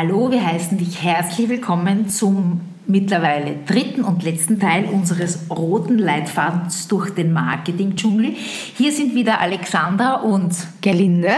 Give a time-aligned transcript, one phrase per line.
[0.00, 6.86] Hallo, wir heißen dich herzlich willkommen zum mittlerweile dritten und letzten Teil unseres roten Leitfadens
[6.86, 8.32] durch den Marketing-Dschungel.
[8.76, 11.32] Hier sind wieder Alexandra und Gerlinde.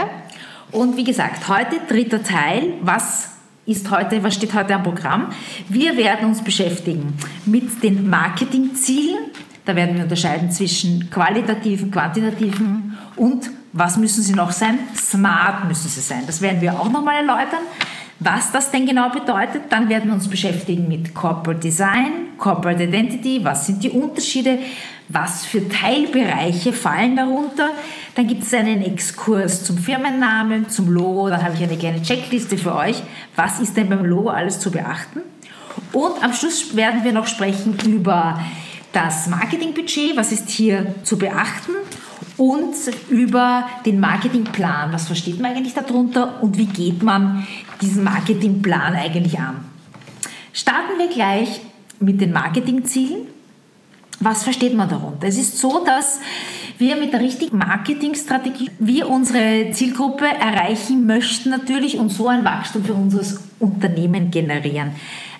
[0.71, 2.73] Und wie gesagt, heute dritter Teil.
[2.83, 3.29] Was
[3.65, 5.31] ist heute, was steht heute am Programm?
[5.67, 7.15] Wir werden uns beschäftigen
[7.47, 9.31] mit den Marketingzielen.
[9.65, 14.77] Da werden wir unterscheiden zwischen qualitativen, quantitativen und was müssen sie noch sein?
[14.95, 16.23] Smart müssen sie sein.
[16.27, 17.61] Das werden wir auch nochmal erläutern.
[18.23, 23.43] Was das denn genau bedeutet, dann werden wir uns beschäftigen mit Corporate Design, Corporate Identity,
[23.43, 24.59] was sind die Unterschiede,
[25.09, 27.71] was für Teilbereiche fallen darunter.
[28.13, 32.59] Dann gibt es einen Exkurs zum Firmennamen, zum Logo, dann habe ich eine kleine Checkliste
[32.59, 33.01] für euch.
[33.35, 35.21] Was ist denn beim Logo alles zu beachten?
[35.91, 38.39] Und am Schluss werden wir noch sprechen über
[38.93, 41.71] das Marketingbudget, was ist hier zu beachten
[42.41, 42.73] und
[43.11, 44.91] über den Marketingplan.
[44.91, 47.45] Was versteht man eigentlich darunter und wie geht man
[47.81, 49.63] diesen Marketingplan eigentlich an?
[50.51, 51.61] Starten wir gleich
[51.99, 53.27] mit den Marketingzielen.
[54.21, 55.27] Was versteht man darunter?
[55.27, 56.19] Es ist so, dass
[56.79, 62.83] wir mit der richtigen Marketingstrategie wir unsere Zielgruppe erreichen möchten natürlich und so ein Wachstum
[62.83, 63.21] für unser
[63.59, 64.93] Unternehmen generieren.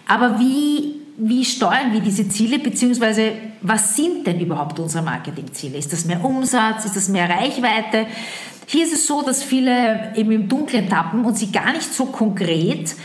[0.08, 5.78] Aber wie wie steuern wir diese Ziele, beziehungsweise was sind denn überhaupt unsere Marketingziele?
[5.78, 6.86] Ist das mehr Umsatz?
[6.86, 8.08] Ist das mehr Reichweite?
[8.66, 12.06] Hier ist es so, dass viele eben im Dunkeln tappen und sie gar nicht so
[12.06, 12.96] konkret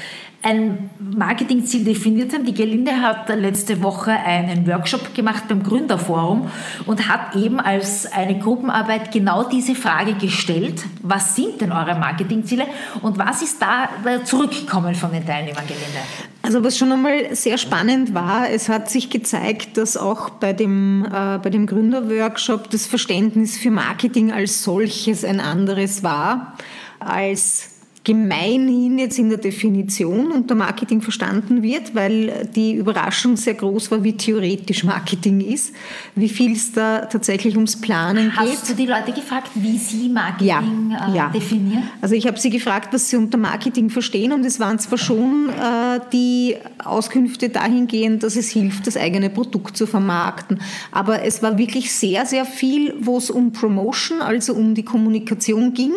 [0.47, 2.45] ein Marketingziel definiert haben.
[2.45, 6.49] Die Gelinde hat letzte Woche einen Workshop gemacht beim Gründerforum
[6.87, 10.85] und hat eben als eine Gruppenarbeit genau diese Frage gestellt.
[11.03, 12.65] Was sind denn eure Marketingziele
[13.03, 13.89] und was ist da
[14.25, 15.99] zurückgekommen von den Teilnehmern, Gelinde?
[16.43, 21.05] Also was schon einmal sehr spannend war, es hat sich gezeigt, dass auch bei dem,
[21.05, 26.55] äh, bei dem Gründerworkshop das Verständnis für Marketing als solches ein anderes war
[27.01, 27.76] als
[28.07, 34.05] gemeinhin jetzt in der Definition unter Marketing verstanden wird, weil die Überraschung sehr groß war,
[34.05, 35.75] wie theoretisch Marketing ist,
[36.15, 38.59] wie viel es da tatsächlich ums Planen Hast geht.
[38.59, 40.47] Hast du die Leute gefragt, wie sie Marketing
[40.93, 41.29] ja, äh, ja.
[41.31, 41.83] definieren?
[42.01, 45.49] Also ich habe sie gefragt, was sie unter Marketing verstehen und es waren zwar schon
[45.49, 50.61] äh, die Auskünfte dahingehend, dass es hilft, das eigene Produkt zu vermarkten,
[50.93, 55.75] aber es war wirklich sehr, sehr viel, wo es um Promotion, also um die Kommunikation
[55.75, 55.91] ging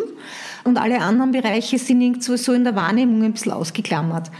[0.69, 4.31] und alle anderen Bereiche sind irgendwie so in der Wahrnehmung ein bisschen ausgeklammert.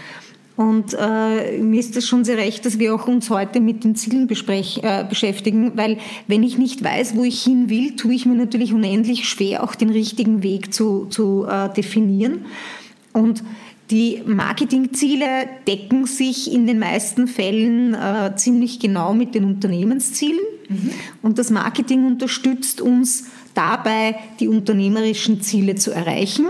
[0.56, 3.95] Und äh, mir ist es schon sehr recht, dass wir auch uns heute mit den
[3.95, 5.97] Zielen äh, beschäftigen, weil
[6.28, 9.73] wenn ich nicht weiß, wo ich hin will, tue ich mir natürlich unendlich schwer, auch
[9.73, 12.45] den richtigen Weg zu, zu äh, definieren.
[13.13, 13.41] Und
[13.89, 20.41] die Marketingziele decken sich in den meisten Fällen äh, ziemlich genau mit den Unternehmenszielen.
[20.68, 20.89] Mhm.
[21.22, 23.28] Und das Marketing unterstützt uns
[23.59, 26.45] dabei, die unternehmerischen Ziele zu erreichen.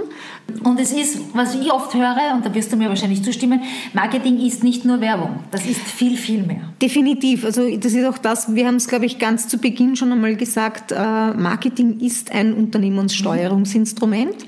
[0.63, 3.61] Und es ist, was ich oft höre, und da wirst du mir wahrscheinlich zustimmen,
[3.93, 6.61] Marketing ist nicht nur Werbung, das ist viel, viel mehr.
[6.81, 7.45] Definitiv.
[7.45, 10.35] Also das ist auch das, wir haben es, glaube ich, ganz zu Beginn schon einmal
[10.35, 14.45] gesagt, äh, Marketing ist ein Unternehmenssteuerungsinstrument.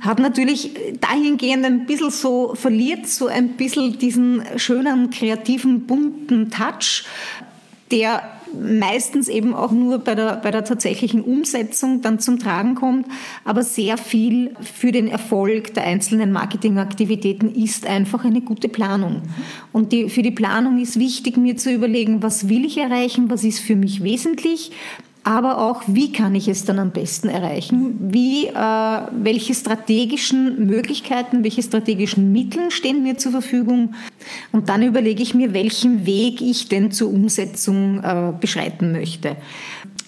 [0.00, 7.04] Hat natürlich dahingehend ein bisschen so, verliert so ein bisschen diesen schönen, kreativen, bunten Touch,
[7.90, 8.22] der
[8.54, 13.06] meistens eben auch nur bei der, bei der tatsächlichen Umsetzung dann zum Tragen kommt.
[13.44, 19.22] Aber sehr viel für den Erfolg der einzelnen Marketingaktivitäten ist einfach eine gute Planung.
[19.72, 23.44] Und die, für die Planung ist wichtig, mir zu überlegen, was will ich erreichen, was
[23.44, 24.72] ist für mich wesentlich,
[25.22, 27.96] aber auch, wie kann ich es dann am besten erreichen?
[28.00, 33.94] Wie, äh, welche strategischen Möglichkeiten, welche strategischen Mittel stehen mir zur Verfügung?
[34.50, 39.36] Und dann überlege ich mir, welchen Weg ich denn zur Umsetzung äh, beschreiten möchte.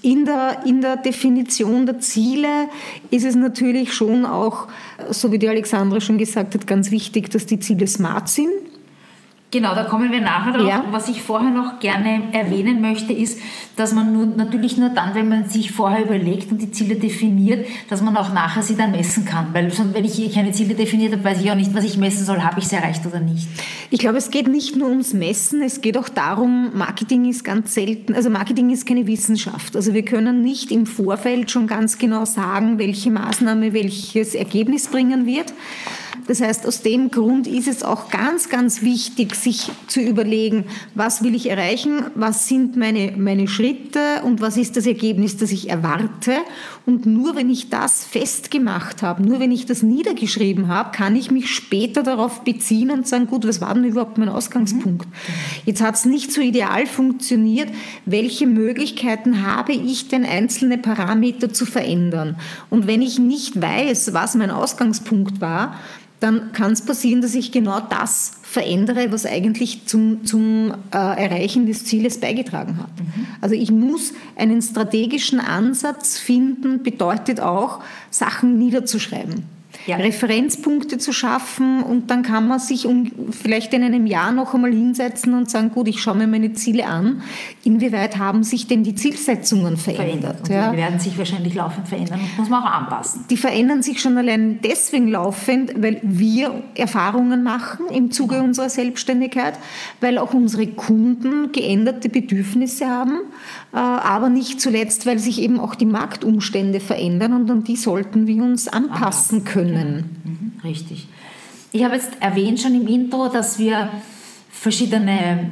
[0.01, 2.69] In der, in der Definition der Ziele
[3.11, 4.67] ist es natürlich schon auch,
[5.11, 8.51] so wie die Alexandra schon gesagt hat, ganz wichtig, dass die Ziele smart sind.
[9.53, 10.67] Genau, da kommen wir nachher drauf.
[10.67, 10.83] Ja.
[10.93, 13.39] Was ich vorher noch gerne erwähnen möchte, ist,
[13.77, 17.67] dass man nur, natürlich nur dann, wenn man sich vorher überlegt und die Ziele definiert,
[17.91, 19.49] dass man auch nachher sie dann messen kann.
[19.53, 22.41] Weil wenn ich keine Ziele definiert habe, weiß ich auch nicht, was ich messen soll,
[22.43, 23.47] habe ich sie erreicht oder nicht.
[23.91, 27.75] Ich glaube, es geht nicht nur ums Messen, es geht auch darum, Marketing ist ganz
[27.75, 29.77] selten, also Marketing ist keine Wissenschaft.
[29.77, 35.27] Also wir können nicht im Vorfeld schon ganz genau sagen, welche Maßnahme welches Ergebnis bringen
[35.27, 35.53] wird.
[36.27, 40.65] Das heißt, aus dem Grund ist es auch ganz, ganz wichtig, sich zu überlegen,
[40.95, 45.51] was will ich erreichen, was sind meine, meine Schritte und was ist das Ergebnis, das
[45.51, 46.37] ich erwarte.
[46.87, 51.31] Und nur wenn ich das festgemacht habe, nur wenn ich das niedergeschrieben habe, kann ich
[51.31, 55.09] mich später darauf beziehen und sagen, gut, was war denn überhaupt mein Ausgangspunkt?
[55.65, 57.69] Jetzt hat es nicht so ideal funktioniert.
[58.05, 62.37] Welche Möglichkeiten habe ich denn, einzelne Parameter zu verändern?
[62.71, 65.77] Und wenn ich nicht weiß, was mein Ausgangspunkt war,
[66.23, 71.67] dann kann es passieren, dass ich genau das verändere, was eigentlich zum, zum äh, Erreichen
[71.67, 72.91] des Zieles beigetragen hat.
[72.99, 73.27] Mhm.
[73.41, 77.81] Also ich muss einen strategischen Ansatz finden, bedeutet auch,
[78.11, 79.45] Sachen niederzuschreiben
[79.87, 79.97] ja.
[79.97, 84.73] Referenzpunkte zu schaffen und dann kann man sich um, vielleicht in einem Jahr noch einmal
[84.73, 87.23] hinsetzen und sagen, gut, ich schaue mir meine Ziele an.
[87.65, 90.03] Inwieweit haben sich denn die Zielsetzungen verändert?
[90.03, 90.49] verändert.
[90.49, 90.71] Ja.
[90.71, 93.25] Die werden sich wahrscheinlich laufend verändern und muss man auch anpassen.
[93.31, 98.43] Die verändern sich schon allein deswegen laufend, weil wir Erfahrungen machen im Zuge ja.
[98.43, 99.55] unserer Selbstständigkeit,
[100.01, 103.21] weil auch unsere Kunden geänderte Bedürfnisse haben,
[103.79, 108.43] aber nicht zuletzt, weil sich eben auch die Marktumstände verändern und an die sollten wir
[108.43, 110.17] uns anpassen können können.
[110.25, 111.09] Mhm, richtig.
[111.73, 113.89] Ich habe jetzt erwähnt schon im Intro, dass wir
[114.51, 115.51] verschiedene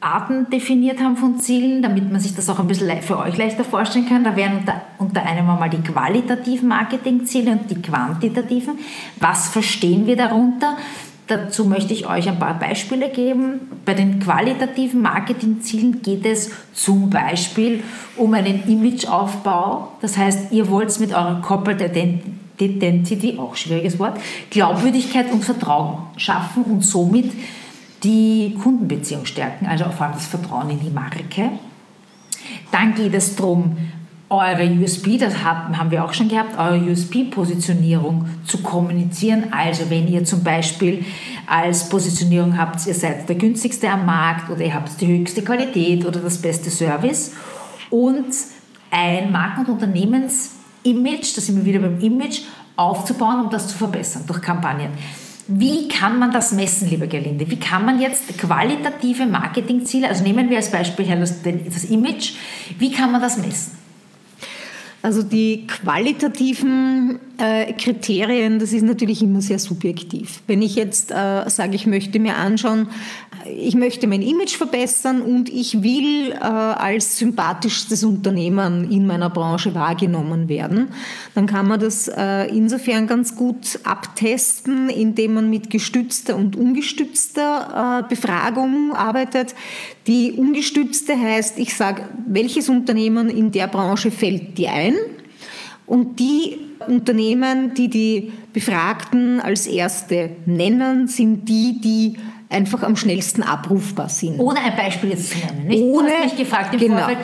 [0.00, 3.64] Arten definiert haben von Zielen, damit man sich das auch ein bisschen für euch leichter
[3.64, 4.24] vorstellen kann.
[4.24, 8.78] Da wären unter, unter einem einmal die qualitativen Marketingziele und die quantitativen.
[9.20, 10.76] Was verstehen wir darunter?
[11.32, 13.60] Dazu möchte ich euch ein paar Beispiele geben.
[13.86, 17.82] Bei den qualitativen Marketingzielen geht es zum Beispiel
[18.18, 19.92] um einen Imageaufbau.
[20.02, 21.90] Das heißt, ihr wollt mit eurer Corporate
[22.58, 24.20] Identity auch schwieriges Wort,
[24.50, 27.32] Glaubwürdigkeit und Vertrauen schaffen und somit
[28.04, 31.22] die Kundenbeziehung stärken, also vor allem das Vertrauen in die Marke.
[32.70, 33.78] Dann geht es darum,
[34.32, 39.52] eure USP, das haben wir auch schon gehabt, eure USP-Positionierung zu kommunizieren.
[39.52, 41.04] Also wenn ihr zum Beispiel
[41.46, 46.06] als Positionierung habt, ihr seid der günstigste am Markt oder ihr habt die höchste Qualität
[46.06, 47.34] oder das beste Service
[47.90, 48.34] und
[48.90, 50.52] ein Marken- und Unternehmens
[50.82, 52.40] Image, da sind wir wieder beim Image,
[52.74, 54.92] aufzubauen, um das zu verbessern durch Kampagnen.
[55.46, 57.50] Wie kann man das messen, lieber Gerlinde?
[57.50, 62.32] Wie kann man jetzt qualitative Marketingziele, also nehmen wir als Beispiel das Image,
[62.78, 63.81] wie kann man das messen?
[65.02, 70.42] Also die qualitativen äh, Kriterien, das ist natürlich immer sehr subjektiv.
[70.46, 72.88] Wenn ich jetzt äh, sage, ich möchte mir anschauen,
[73.44, 79.74] ich möchte mein Image verbessern und ich will äh, als sympathischstes Unternehmen in meiner Branche
[79.74, 80.88] wahrgenommen werden,
[81.34, 88.04] dann kann man das äh, insofern ganz gut abtesten, indem man mit gestützter und ungestützter
[88.04, 89.56] äh, Befragung arbeitet.
[90.06, 94.94] Die ungestützte heißt, ich sage, welches Unternehmen in der Branche fällt dir ein?
[95.92, 96.56] Und die
[96.86, 102.16] Unternehmen, die die Befragten als erste nennen, sind die, die
[102.48, 104.40] einfach am schnellsten abrufbar sind.
[104.40, 105.66] Ohne ein Beispiel jetzt zu nennen.
[105.66, 105.82] Nicht?
[105.82, 106.96] Ohne, du hast mich gefragt im genau.
[106.96, 107.18] Vorfeld,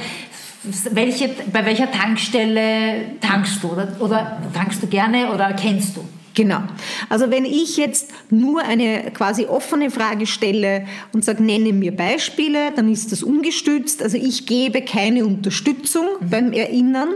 [0.90, 3.68] welche, bei welcher Tankstelle tankst du?
[3.72, 6.04] Oder, oder tankst du gerne oder kennst du?
[6.38, 6.60] Genau.
[7.08, 12.70] Also wenn ich jetzt nur eine quasi offene Frage stelle und sage, nenne mir Beispiele,
[12.76, 14.02] dann ist das ungestützt.
[14.04, 16.30] Also ich gebe keine Unterstützung mhm.
[16.30, 17.08] beim Erinnern,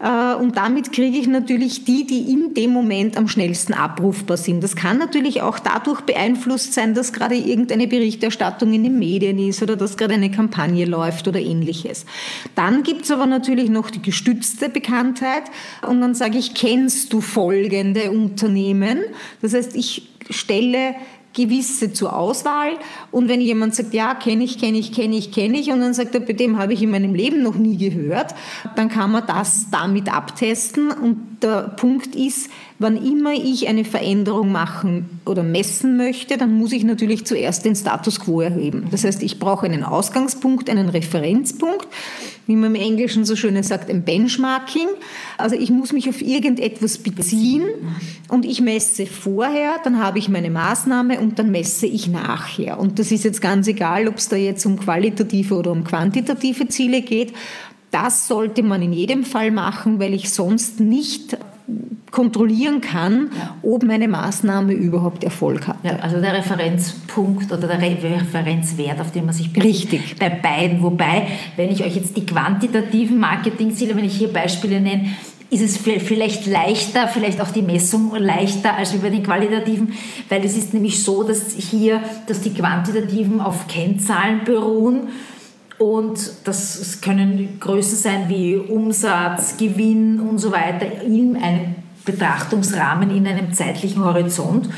[0.00, 4.62] und damit kriege ich natürlich die, die in dem Moment am schnellsten abrufbar sind.
[4.62, 9.60] Das kann natürlich auch dadurch beeinflusst sein, dass gerade irgendeine Berichterstattung in den Medien ist
[9.60, 12.06] oder dass gerade eine Kampagne läuft oder ähnliches.
[12.54, 15.44] Dann gibt es aber natürlich noch die gestützte Bekanntheit
[15.84, 19.00] und dann sage ich, kennst du folgende Unternehmen?
[19.42, 20.94] Das heißt, ich stelle
[21.38, 22.72] gewisse zur Auswahl.
[23.10, 25.94] Und wenn jemand sagt, ja, kenne ich, kenne ich, kenne ich, kenne ich, und dann
[25.94, 28.34] sagt er, bei dem habe ich in meinem Leben noch nie gehört,
[28.76, 30.90] dann kann man das damit abtesten.
[30.90, 36.72] Und der Punkt ist, wann immer ich eine Veränderung machen oder messen möchte, dann muss
[36.72, 38.88] ich natürlich zuerst den Status quo erheben.
[38.90, 41.88] Das heißt, ich brauche einen Ausgangspunkt, einen Referenzpunkt
[42.48, 44.88] wie man im Englischen so schön sagt, ein Benchmarking.
[45.36, 47.64] Also ich muss mich auf irgendetwas beziehen
[48.28, 52.80] und ich messe vorher, dann habe ich meine Maßnahme und dann messe ich nachher.
[52.80, 56.68] Und das ist jetzt ganz egal, ob es da jetzt um qualitative oder um quantitative
[56.68, 57.34] Ziele geht.
[57.90, 61.36] Das sollte man in jedem Fall machen, weil ich sonst nicht
[62.10, 63.56] kontrollieren kann, ja.
[63.62, 65.76] ob meine Maßnahme überhaupt Erfolg hat.
[65.82, 69.68] Ja, also der Referenzpunkt oder der Referenzwert, auf den man sich bezieht.
[69.68, 70.16] Richtig.
[70.18, 70.82] Bei beiden.
[70.82, 71.26] Wobei,
[71.56, 75.10] wenn ich euch jetzt die quantitativen Marketingziele, wenn ich hier Beispiele nenne,
[75.50, 79.94] ist es vielleicht leichter, vielleicht auch die Messung leichter als über den qualitativen,
[80.28, 85.08] weil es ist nämlich so, dass hier, dass die quantitativen auf Kennzahlen beruhen
[85.78, 93.26] und das können Größen sein wie Umsatz, Gewinn und so weiter in einem Betrachtungsrahmen, in
[93.26, 94.68] einem zeitlichen Horizont.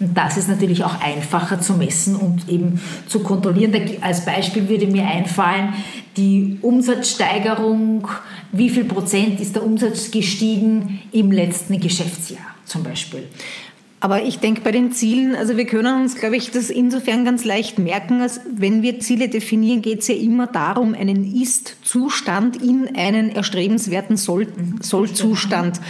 [0.00, 3.74] Und das ist natürlich auch einfacher zu messen und eben zu kontrollieren.
[4.00, 5.74] Als Beispiel würde mir einfallen,
[6.16, 8.08] die Umsatzsteigerung,
[8.52, 13.28] wie viel Prozent ist der Umsatz gestiegen im letzten Geschäftsjahr zum Beispiel.
[14.02, 17.44] Aber ich denke bei den Zielen, also wir können uns, glaube ich, das insofern ganz
[17.44, 22.96] leicht merken, als wenn wir Ziele definieren, geht es ja immer darum, einen Ist-Zustand in
[22.96, 25.76] einen erstrebenswerten Soll-Zustand.
[25.76, 25.84] Soll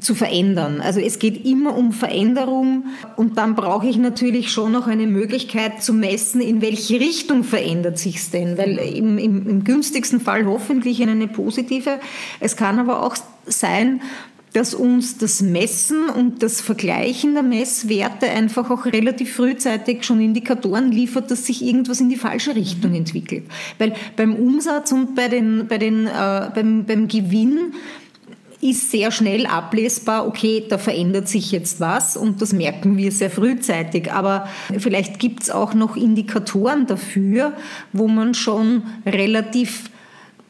[0.00, 0.80] zu verändern.
[0.80, 2.84] Also es geht immer um Veränderung
[3.16, 7.98] und dann brauche ich natürlich schon noch eine Möglichkeit zu messen, in welche Richtung verändert
[7.98, 11.98] sich es denn, weil im, im, im günstigsten Fall hoffentlich in eine positive.
[12.38, 14.00] Es kann aber auch sein,
[14.52, 20.90] dass uns das Messen und das Vergleichen der Messwerte einfach auch relativ frühzeitig schon Indikatoren
[20.90, 23.44] liefert, dass sich irgendwas in die falsche Richtung entwickelt.
[23.78, 27.74] Weil beim Umsatz und bei den, bei den, äh, beim, beim Gewinn
[28.60, 33.30] ist sehr schnell ablesbar, okay, da verändert sich jetzt was und das merken wir sehr
[33.30, 34.10] frühzeitig.
[34.12, 37.52] Aber vielleicht gibt es auch noch Indikatoren dafür,
[37.92, 39.90] wo man schon relativ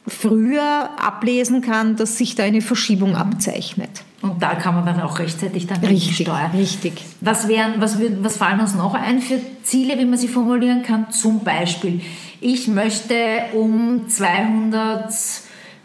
[0.09, 4.03] früher ablesen kann, dass sich da eine Verschiebung abzeichnet.
[4.21, 6.51] Und da kann man dann auch rechtzeitig dann richtig steuern.
[6.51, 7.01] Richtig.
[7.21, 11.09] Was, wären, was, was fallen uns noch ein für Ziele, wie man sie formulieren kann?
[11.11, 12.01] Zum Beispiel,
[12.41, 13.15] ich möchte
[13.53, 15.13] um 200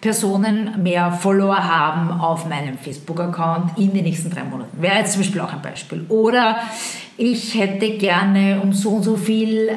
[0.00, 4.82] Personen mehr Follower haben auf meinem Facebook-Account in den nächsten drei Monaten.
[4.82, 6.04] Wäre jetzt zum Beispiel auch ein Beispiel.
[6.08, 6.58] Oder
[7.16, 9.70] ich hätte gerne um so und so viel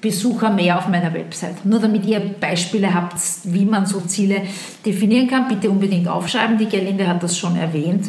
[0.00, 1.64] Besucher mehr auf meiner Website.
[1.64, 4.42] Nur damit ihr Beispiele habt, wie man so Ziele
[4.86, 6.56] definieren kann, bitte unbedingt aufschreiben.
[6.58, 8.06] Die Gerlinde hat das schon erwähnt.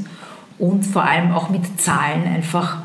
[0.60, 2.84] Und vor allem auch mit Zahlen einfach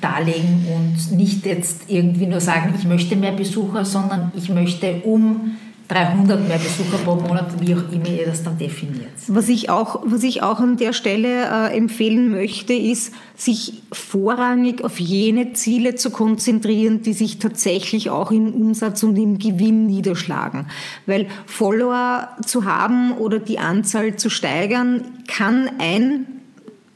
[0.00, 5.56] darlegen und nicht jetzt irgendwie nur sagen, ich möchte mehr Besucher, sondern ich möchte um
[5.88, 9.10] 300 mehr Besucher pro Monat, wie auch immer ihr das dann definiert.
[9.28, 14.82] Was ich auch, was ich auch an der Stelle äh, empfehlen möchte, ist, sich vorrangig
[14.82, 20.66] auf jene Ziele zu konzentrieren, die sich tatsächlich auch im Umsatz und im Gewinn niederschlagen.
[21.06, 26.26] Weil Follower zu haben oder die Anzahl zu steigern, kann ein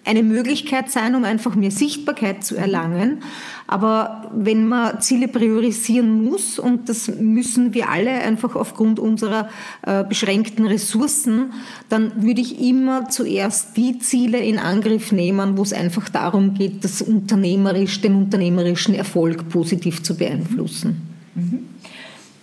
[0.08, 3.22] eine Möglichkeit sein, um einfach mehr Sichtbarkeit zu erlangen.
[3.66, 9.50] Aber wenn man Ziele priorisieren muss, und das müssen wir alle einfach aufgrund unserer
[9.82, 11.52] äh, beschränkten Ressourcen,
[11.90, 16.82] dann würde ich immer zuerst die Ziele in Angriff nehmen, wo es einfach darum geht,
[16.84, 21.02] das unternehmerisch, den unternehmerischen Erfolg positiv zu beeinflussen.
[21.34, 21.66] Mhm.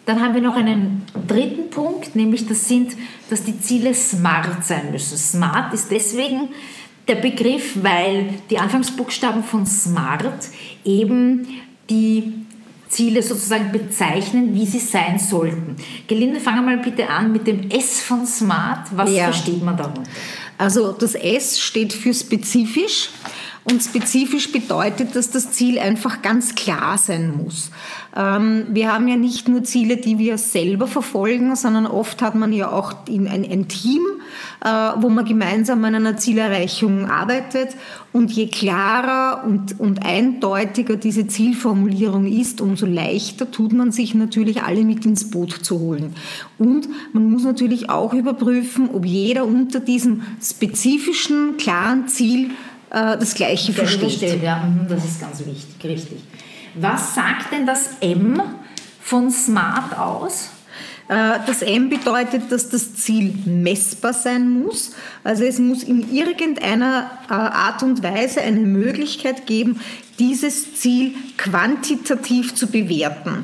[0.05, 2.91] Dann haben wir noch einen dritten Punkt, nämlich das sind,
[3.31, 5.17] dass die Ziele smart sein müssen.
[5.17, 6.49] Smart ist deswegen
[7.07, 10.47] der Begriff, weil die Anfangsbuchstaben von SMART
[10.83, 11.47] eben
[11.89, 12.33] die
[12.89, 15.75] Ziele sozusagen bezeichnen, wie sie sein sollten.
[16.07, 18.87] Gelinde, fangen wir mal bitte an mit dem S von SMART.
[18.95, 19.25] Was ja.
[19.25, 20.03] versteht man darunter?
[20.57, 23.09] Also das S steht für spezifisch.
[23.67, 27.71] Und spezifisch bedeutet, dass das Ziel einfach ganz klar sein muss.
[28.15, 32.53] Ähm, wir haben ja nicht nur Ziele, die wir selber verfolgen, sondern oft hat man
[32.53, 34.03] ja auch ein, Team,
[34.63, 37.69] äh, wo man gemeinsam an einer Zielerreichung arbeitet.
[38.13, 44.61] Und je klarer und, und eindeutiger diese Zielformulierung ist, umso leichter tut man sich natürlich
[44.61, 46.13] alle mit ins Boot zu holen.
[46.59, 52.51] Und man muss natürlich auch überprüfen, ob jeder unter diesem spezifischen, klaren Ziel
[52.95, 53.99] äh, das Gleiche versteht.
[53.99, 54.41] versteht.
[54.43, 56.19] Ja, mhm, das ist ganz wichtig, richtig.
[56.75, 58.41] Was sagt denn das M
[59.01, 60.49] von Smart aus?
[61.07, 64.93] Äh, das M bedeutet, dass das Ziel messbar sein muss.
[65.23, 69.79] Also es muss in irgendeiner äh, Art und Weise eine Möglichkeit geben,
[70.19, 73.43] dieses Ziel quantitativ zu bewerten.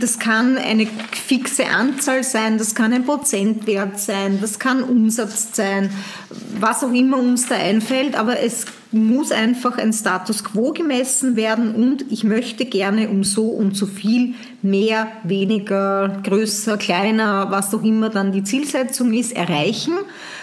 [0.00, 5.90] Das kann eine fixe Anzahl sein, das kann ein Prozentwert sein, das kann Umsatz sein,
[6.60, 11.74] was auch immer uns da einfällt, aber es muss einfach ein Status quo gemessen werden
[11.74, 17.82] und ich möchte gerne um so und so viel mehr, weniger, größer, kleiner, was auch
[17.82, 19.94] immer dann die Zielsetzung ist, erreichen.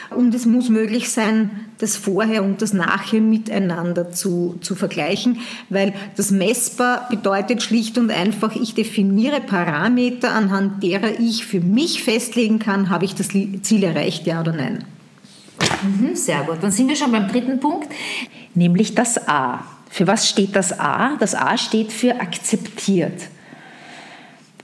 [0.10, 5.94] Und es muss möglich sein, das Vorher und das Nachher miteinander zu, zu vergleichen, weil
[6.16, 12.60] das messbar bedeutet schlicht und einfach, ich definiere Parameter, anhand derer ich für mich festlegen
[12.60, 14.86] kann, habe ich das Ziel erreicht, ja oder nein.
[15.84, 16.58] Mhm, sehr gut.
[16.62, 17.88] Dann sind wir schon beim dritten Punkt,
[18.54, 19.64] nämlich das A.
[19.90, 21.16] Für was steht das A?
[21.20, 23.30] Das A steht für akzeptiert.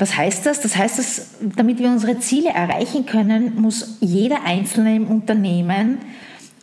[0.01, 0.62] Was heißt das?
[0.62, 6.00] Das heißt, dass, damit wir unsere Ziele erreichen können, muss jeder Einzelne im Unternehmen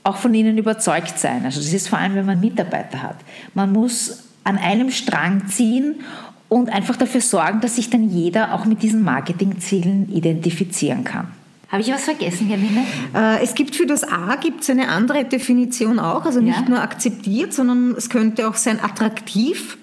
[0.02, 1.44] auch von ihnen überzeugt sein.
[1.44, 3.14] Also das ist vor allem, wenn man Mitarbeiter hat.
[3.54, 6.00] Man muss an einem Strang ziehen
[6.48, 11.28] und einfach dafür sorgen, dass sich dann jeder auch mit diesen Marketingzielen identifizieren kann.
[11.68, 12.84] Habe ich was vergessen, Hermine?
[13.14, 16.68] Äh, es gibt für das A gibt's eine andere Definition auch, also nicht ja.
[16.68, 19.78] nur akzeptiert, sondern es könnte auch sein attraktiv.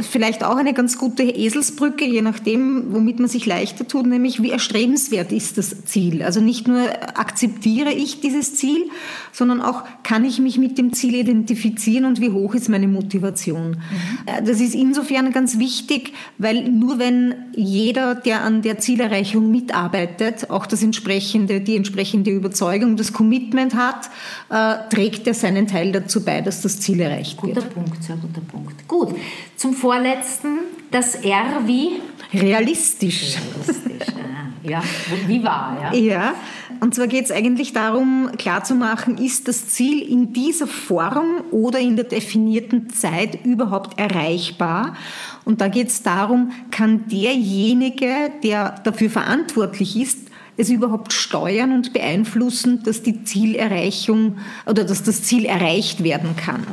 [0.00, 4.50] Vielleicht auch eine ganz gute Eselsbrücke, je nachdem, womit man sich leichter tut, nämlich wie
[4.50, 6.22] erstrebenswert ist das Ziel.
[6.22, 6.80] Also nicht nur
[7.14, 8.88] akzeptiere ich dieses Ziel,
[9.32, 13.70] sondern auch kann ich mich mit dem Ziel identifizieren und wie hoch ist meine Motivation.
[13.70, 14.44] Mhm.
[14.44, 20.66] Das ist insofern ganz wichtig, weil nur wenn jeder, der an der Zielerreichung mitarbeitet, auch
[20.66, 24.10] das entsprechende, die entsprechende Überzeugung, das Commitment hat,
[24.50, 27.74] äh, trägt er seinen Teil dazu bei, dass das Ziel erreicht guter wird.
[27.74, 28.88] Guter Punkt, sehr guter Punkt.
[28.88, 29.14] Gut,
[29.60, 32.00] zum vorletzten, das R wie?
[32.32, 33.36] Realistisch.
[33.36, 34.14] Realistisch,
[34.62, 34.82] ja.
[35.26, 35.94] Wie war, ja?
[35.94, 36.34] Ja,
[36.80, 41.96] und zwar geht es eigentlich darum, klarzumachen, ist das Ziel in dieser Form oder in
[41.96, 44.96] der definierten Zeit überhaupt erreichbar?
[45.44, 50.20] Und da geht es darum, kann derjenige, der dafür verantwortlich ist,
[50.56, 56.66] es überhaupt steuern und beeinflussen, dass die Zielerreichung oder dass das Ziel erreicht werden kann.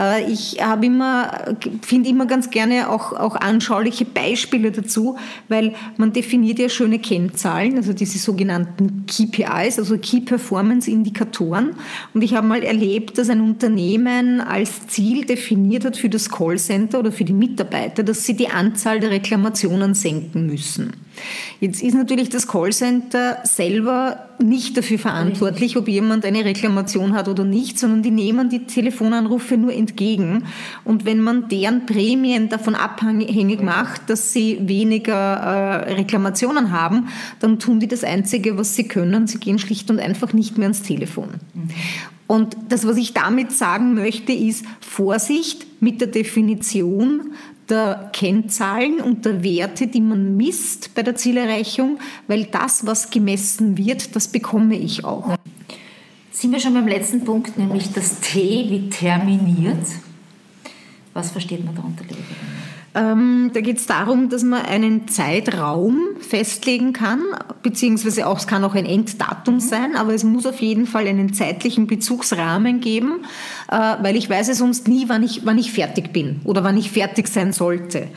[0.00, 5.16] Äh, ich habe immer, finde immer ganz gerne auch, auch anschauliche Beispiele dazu,
[5.48, 11.76] weil man definiert ja schöne Kennzahlen, also diese sogenannten KPIs, also Key Performance Indikatoren.
[12.14, 17.00] Und ich habe mal erlebt, dass ein Unternehmen als Ziel definiert hat für das Callcenter
[17.00, 20.92] oder für die Mitarbeiter, dass sie die Anzahl der Reklamationen senken müssen.
[21.60, 27.44] Jetzt ist natürlich das Callcenter selber nicht dafür verantwortlich, ob jemand eine Reklamation hat oder
[27.44, 30.44] nicht, sondern die nehmen die Telefonanrufe nur entgegen.
[30.84, 37.08] Und wenn man deren Prämien davon abhängig macht, dass sie weniger äh, Reklamationen haben,
[37.40, 39.26] dann tun die das Einzige, was sie können.
[39.26, 41.28] Sie gehen schlicht und einfach nicht mehr ans Telefon.
[42.26, 47.32] Und das, was ich damit sagen möchte, ist Vorsicht mit der Definition
[47.68, 53.76] der Kennzahlen und der Werte, die man misst bei der Zielerreichung, weil das, was gemessen
[53.78, 55.36] wird, das bekomme ich auch.
[56.30, 59.86] Sind wir schon beim letzten Punkt, nämlich das T wie terminiert.
[61.12, 62.22] Was versteht man darunter, liebe
[62.92, 67.20] ähm, da geht es darum, dass man einen Zeitraum festlegen kann,
[67.62, 69.60] beziehungsweise auch, es kann auch ein Enddatum mhm.
[69.60, 73.20] sein, aber es muss auf jeden Fall einen zeitlichen Bezugsrahmen geben,
[73.70, 76.76] äh, weil ich weiß ja sonst nie, wann ich, wann ich fertig bin oder wann
[76.76, 78.08] ich fertig sein sollte.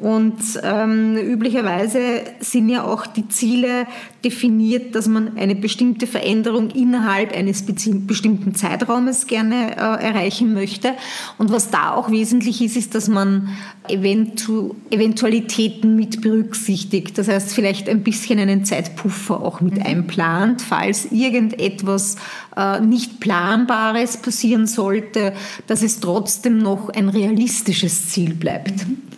[0.00, 3.86] Und ähm, üblicherweise sind ja auch die Ziele
[4.24, 10.94] definiert, dass man eine bestimmte Veränderung innerhalb eines bestimmten Zeitraumes gerne äh, erreichen möchte.
[11.36, 13.50] Und was da auch wesentlich ist, ist, dass man
[13.88, 17.18] Eventu Eventualitäten mit berücksichtigt.
[17.18, 19.82] Das heißt, vielleicht ein bisschen einen Zeitpuffer auch mit mhm.
[19.82, 22.16] einplant, falls irgendetwas
[22.56, 25.34] äh, nicht Planbares passieren sollte,
[25.66, 28.88] dass es trotzdem noch ein realistisches Ziel bleibt.
[28.88, 29.09] Mhm.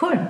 [0.00, 0.28] Cool.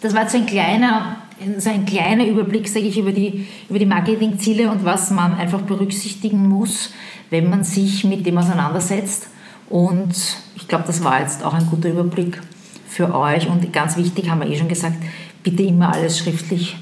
[0.00, 1.16] Das war so ein kleiner
[1.58, 5.62] so ein kleiner Überblick, sage ich, über die, über die Marketingziele und was man einfach
[5.62, 6.92] berücksichtigen muss,
[7.30, 9.28] wenn man sich mit dem auseinandersetzt.
[9.68, 10.14] Und
[10.56, 12.40] ich glaube, das war jetzt auch ein guter Überblick
[12.86, 13.48] für euch.
[13.48, 14.96] Und ganz wichtig, haben wir eh schon gesagt,
[15.42, 16.76] bitte immer alles schriftlich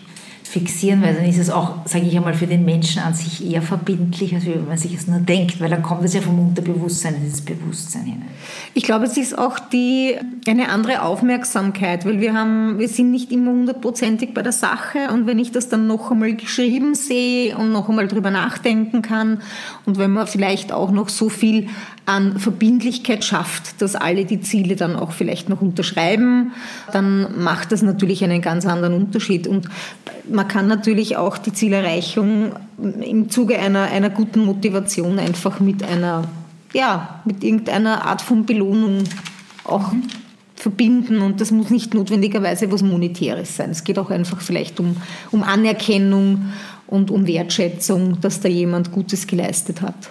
[0.48, 3.62] fixieren, weil dann ist es auch, sage ich einmal, für den Menschen an sich eher
[3.62, 7.14] verbindlich, als wenn man sich es nur denkt, weil dann kommt es ja vom Unterbewusstsein
[7.16, 8.28] ins Bewusstsein hinein.
[8.74, 13.30] Ich glaube, es ist auch die, eine andere Aufmerksamkeit, weil wir haben, wir sind nicht
[13.30, 17.72] immer hundertprozentig bei der Sache und wenn ich das dann noch einmal geschrieben sehe und
[17.72, 19.42] noch einmal drüber nachdenken kann
[19.84, 21.68] und wenn man vielleicht auch noch so viel
[22.08, 26.52] an Verbindlichkeit schafft, dass alle die Ziele dann auch vielleicht noch unterschreiben,
[26.90, 29.46] dann macht das natürlich einen ganz anderen Unterschied.
[29.46, 29.68] Und
[30.38, 36.28] man kann natürlich auch die Zielerreichung im Zuge einer, einer guten Motivation einfach mit einer,
[36.72, 39.02] ja, mit irgendeiner Art von Belohnung
[39.64, 39.92] auch
[40.54, 43.70] verbinden und das muss nicht notwendigerweise was Monetäres sein.
[43.70, 44.96] Es geht auch einfach vielleicht um,
[45.32, 46.52] um Anerkennung
[46.86, 50.08] und um Wertschätzung, dass da jemand Gutes geleistet hat.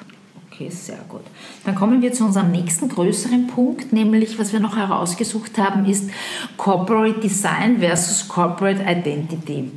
[0.51, 1.21] Okay, sehr gut.
[1.67, 6.09] Dann kommen wir zu unserem nächsten größeren Punkt, nämlich was wir noch herausgesucht haben, ist
[6.55, 9.69] Corporate Design versus Corporate Identity.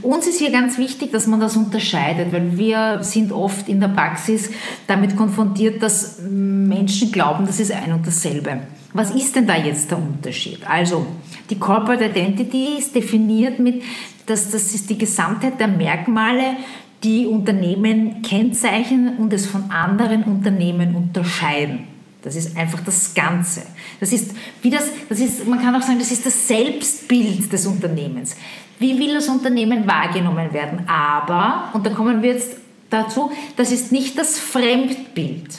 [0.00, 3.88] Uns ist hier ganz wichtig, dass man das unterscheidet, weil wir sind oft in der
[3.88, 4.52] Praxis
[4.86, 8.60] damit konfrontiert, dass Menschen glauben, das ist ein und dasselbe.
[8.94, 10.60] Was ist denn da jetzt der Unterschied?
[10.66, 11.04] Also,
[11.50, 13.82] die Corporate Identity ist definiert mit,
[14.24, 16.56] dass das ist die Gesamtheit der Merkmale,
[17.04, 21.86] die Unternehmen kennzeichnen und es von anderen Unternehmen unterscheiden.
[22.22, 23.62] Das ist einfach das Ganze.
[24.00, 27.66] Das ist, wie das, das ist, man kann auch sagen, das ist das Selbstbild des
[27.66, 28.34] Unternehmens.
[28.78, 30.88] Wie will das Unternehmen wahrgenommen werden?
[30.88, 32.56] Aber, und da kommen wir jetzt
[32.88, 35.58] dazu, das ist nicht das Fremdbild.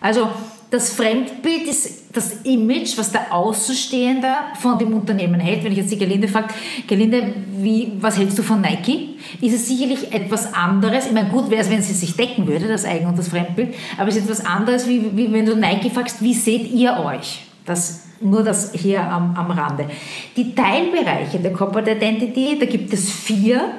[0.00, 0.28] Also
[0.70, 5.62] das Fremdbild ist das Image, was der Außenstehende von dem Unternehmen hält.
[5.62, 6.48] Wenn ich jetzt die Gelinde frage,
[6.86, 9.16] Gelinde, wie, was hältst du von Nike?
[9.40, 11.06] Ist es sicherlich etwas anderes.
[11.06, 13.74] Ich meine, gut wäre es, wenn sie sich decken würde, das Eigen- und das Fremdbild,
[13.96, 17.42] aber es ist etwas anderes, wie, wie wenn du Nike fragst, wie seht ihr euch?
[17.64, 19.88] Das, nur das hier am, am Rande.
[20.36, 23.72] Die Teilbereiche der Corporate Identity, da gibt es vier.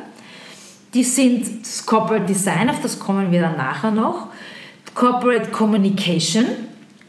[0.93, 4.27] Die sind das Corporate Design, auf das kommen wir dann nachher noch.
[4.93, 6.45] Corporate Communication,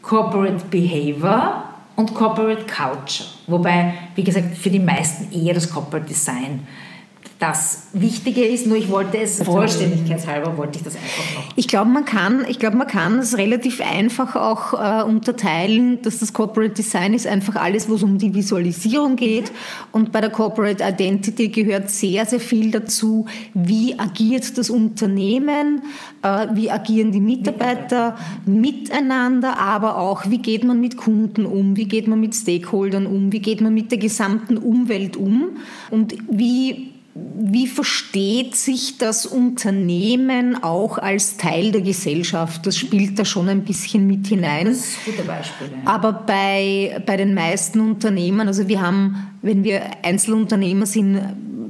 [0.09, 3.29] Corporate Behavior und Corporate Culture.
[3.45, 6.65] Wobei, wie gesagt, für die meisten eher das Corporate Design
[7.39, 11.53] das Wichtige ist, nur ich wollte es vollständigkeitshalber, wollte ich das einfach noch.
[11.55, 16.19] Ich glaube, man kann, ich glaube, man kann es relativ einfach auch äh, unterteilen, dass
[16.19, 19.53] das Corporate Design ist einfach alles, wo es um die Visualisierung geht.
[19.93, 25.83] Und bei der Corporate Identity gehört sehr, sehr viel dazu, wie agiert das Unternehmen,
[26.23, 31.85] äh, wie agieren die Mitarbeiter miteinander, aber auch, wie geht man mit Kunden um, wie
[31.85, 35.51] geht man mit Stakeholdern um, wie geht man mit der gesamten Umwelt um.
[35.89, 36.98] Und wie
[37.41, 42.65] wie versteht sich das Unternehmen auch als Teil der Gesellschaft?
[42.65, 44.65] Das spielt da schon ein bisschen mit hinein.
[44.65, 45.67] Das ist ein guter Beispiel.
[45.67, 45.91] Ja.
[45.91, 51.19] Aber bei, bei den meisten Unternehmen, also wir haben, wenn wir Einzelunternehmer sind,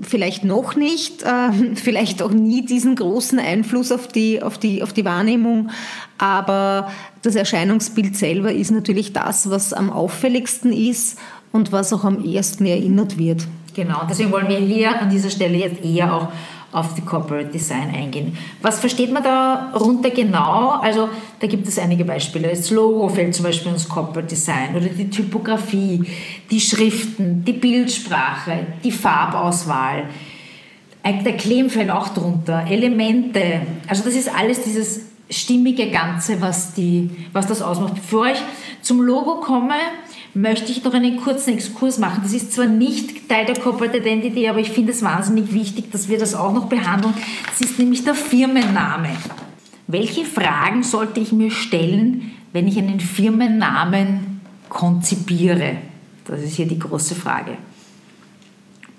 [0.01, 4.93] vielleicht noch nicht, äh, vielleicht auch nie diesen großen Einfluss auf die, auf, die, auf
[4.93, 5.69] die Wahrnehmung,
[6.17, 11.17] aber das Erscheinungsbild selber ist natürlich das, was am auffälligsten ist
[11.51, 13.47] und was auch am ersten erinnert wird.
[13.79, 16.27] Genau, deswegen wollen wir hier an dieser Stelle jetzt eher auch
[16.73, 18.37] auf die Corporate Design eingehen.
[18.61, 20.71] Was versteht man darunter genau?
[20.81, 21.07] Also
[21.39, 22.49] da gibt es einige Beispiele.
[22.49, 26.03] Das Logo fällt zum Beispiel ins Corporate Design oder die Typografie,
[26.51, 30.09] die Schriften, die Bildsprache, die Farbauswahl.
[31.05, 33.61] Der Claim fällt auch drunter, Elemente.
[33.87, 37.95] Also das ist alles dieses stimmige Ganze, was, die, was das ausmacht.
[37.95, 38.39] Bevor ich
[38.81, 39.75] zum Logo komme,
[40.41, 42.21] möchte ich noch einen kurzen Exkurs machen.
[42.23, 46.07] Das ist zwar nicht Teil der Corporate Identity, aber ich finde es wahnsinnig wichtig, dass
[46.07, 47.13] wir das auch noch behandeln.
[47.47, 49.09] Das ist nämlich der Firmenname.
[49.87, 55.77] Welche Fragen sollte ich mir stellen, wenn ich einen Firmennamen konzipiere?
[56.25, 57.57] Das ist hier die große Frage.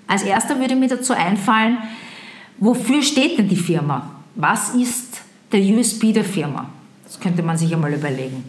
[0.07, 1.77] Als erster würde mir dazu einfallen,
[2.59, 4.11] wofür steht denn die Firma?
[4.35, 6.69] Was ist der USB der Firma?
[7.05, 8.43] Das könnte man sich einmal überlegen.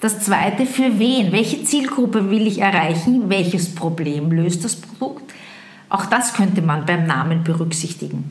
[0.00, 1.32] Das zweite, für wen?
[1.32, 3.28] Welche Zielgruppe will ich erreichen?
[3.28, 5.32] Welches Problem löst das Produkt?
[5.88, 8.30] Auch das könnte man beim Namen berücksichtigen.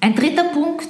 [0.00, 0.88] Ein dritter Punkt,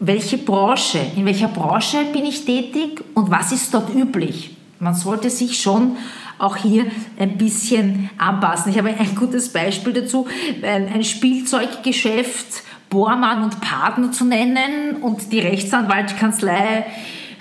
[0.00, 4.56] welche Branche, in welcher Branche bin ich tätig und was ist dort üblich?
[4.80, 5.96] Man sollte sich schon
[6.38, 6.86] auch hier
[7.18, 8.72] ein bisschen anpassen.
[8.72, 10.26] Ich habe ein gutes Beispiel dazu,
[10.62, 16.86] ein Spielzeuggeschäft, Bormann und Partner zu nennen und die Rechtsanwaltskanzlei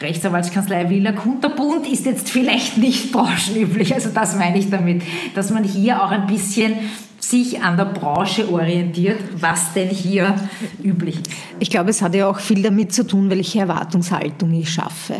[0.01, 3.93] Rechtsanwaltskanzlei Wieler Kunterbund ist jetzt vielleicht nicht branchenüblich.
[3.93, 5.03] Also das meine ich damit,
[5.33, 6.73] dass man hier auch ein bisschen
[7.19, 10.35] sich an der Branche orientiert, was denn hier
[10.83, 11.31] üblich ist.
[11.59, 15.15] Ich glaube, es hat ja auch viel damit zu tun, welche Erwartungshaltung ich schaffe.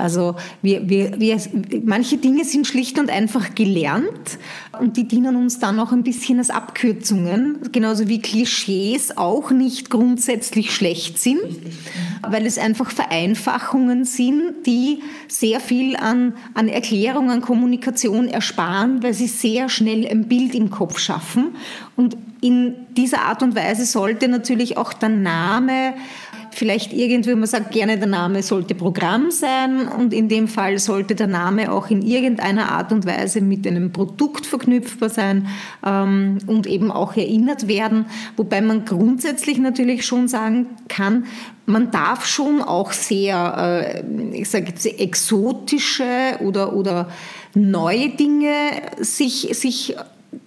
[0.00, 1.40] Also wir, wir, wir,
[1.84, 4.38] manche Dinge sind schlicht und einfach gelernt
[4.80, 9.90] und die dienen uns dann auch ein bisschen als Abkürzungen, genauso wie Klischees auch nicht
[9.90, 11.40] grundsätzlich schlecht sind,
[12.28, 19.14] weil es einfach Vereinfachungen sind, die sehr viel an, an Erklärung, an Kommunikation ersparen, weil
[19.14, 21.56] sie sehr schnell ein Bild im Kopf schaffen.
[21.96, 25.94] Und in dieser Art und Weise sollte natürlich auch der Name
[26.54, 31.14] vielleicht irgendwie, man sagt gerne, der Name sollte Programm sein und in dem Fall sollte
[31.14, 35.48] der Name auch in irgendeiner Art und Weise mit einem Produkt verknüpfbar sein
[35.84, 38.06] ähm, und eben auch erinnert werden.
[38.36, 41.26] Wobei man grundsätzlich natürlich schon sagen kann,
[41.66, 47.10] man darf schon auch sehr, äh, ich sage jetzt, exotische oder, oder
[47.54, 49.96] neue Dinge sich, sich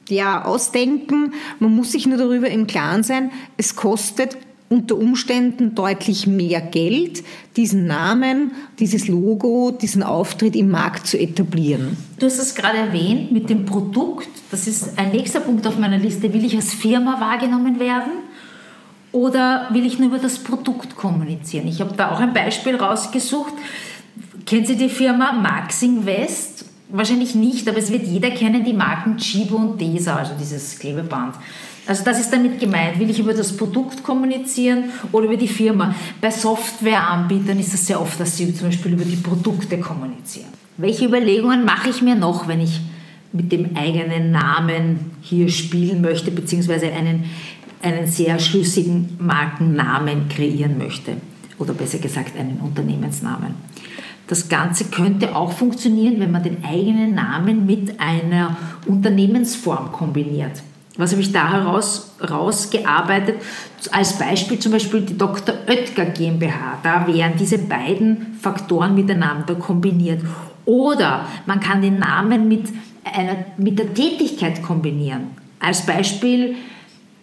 [0.09, 1.33] ja, ausdenken.
[1.59, 4.37] Man muss sich nur darüber im Klaren sein, es kostet
[4.73, 7.23] unter Umständen deutlich mehr Geld,
[7.55, 11.95] diesen Namen, dieses Logo, diesen Auftritt im Markt zu etablieren.
[12.17, 14.27] Du hast es gerade erwähnt mit dem Produkt.
[14.49, 16.33] Das ist ein nächster Punkt auf meiner Liste.
[16.33, 18.11] Will ich als Firma wahrgenommen werden?
[19.11, 21.67] Oder will ich nur über das Produkt kommunizieren?
[21.67, 23.53] Ich habe da auch ein Beispiel rausgesucht.
[24.47, 26.65] Kennen Sie die Firma Maxing West?
[26.89, 31.35] Wahrscheinlich nicht, aber es wird jeder kennen, die Marken Chibo und Desa, also dieses Klebeband.
[31.85, 32.99] Also das ist damit gemeint.
[32.99, 35.93] Will ich über das Produkt kommunizieren oder über die Firma?
[36.21, 40.47] Bei Softwareanbietern ist es sehr oft, dass sie zum Beispiel über die Produkte kommunizieren.
[40.77, 42.79] Welche Überlegungen mache ich mir noch, wenn ich
[43.31, 47.25] mit dem eigenen Namen hier spielen möchte, beziehungsweise einen
[47.83, 51.17] einen sehr schlüssigen Markennamen kreieren möchte.
[51.59, 53.55] Oder besser gesagt einen Unternehmensnamen.
[54.27, 60.63] Das Ganze könnte auch funktionieren, wenn man den eigenen Namen mit einer Unternehmensform kombiniert.
[60.97, 63.41] Was habe ich da heraus, rausgearbeitet?
[63.91, 65.55] Als Beispiel zum Beispiel die Dr.
[65.67, 66.79] Oetker GmbH.
[66.83, 70.21] Da wären diese beiden Faktoren miteinander kombiniert.
[70.65, 72.69] Oder man kann den Namen mit,
[73.03, 75.31] einer, mit der Tätigkeit kombinieren.
[75.59, 76.55] Als Beispiel,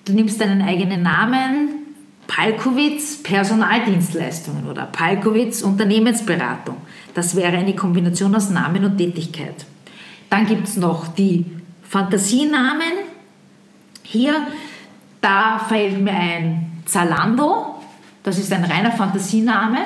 [0.04, 1.80] du nimmst deinen eigenen Namen,
[2.26, 6.76] Palkowitz Personaldienstleistungen oder Palkowitz Unternehmensberatung.
[7.14, 9.66] Das wäre eine Kombination aus Namen und Tätigkeit.
[10.28, 11.44] Dann gibt es noch die
[11.82, 13.09] Fantasienamen,
[14.10, 14.34] hier,
[15.20, 17.76] da fällt mir ein Zalando,
[18.24, 19.78] das ist ein reiner Fantasiename.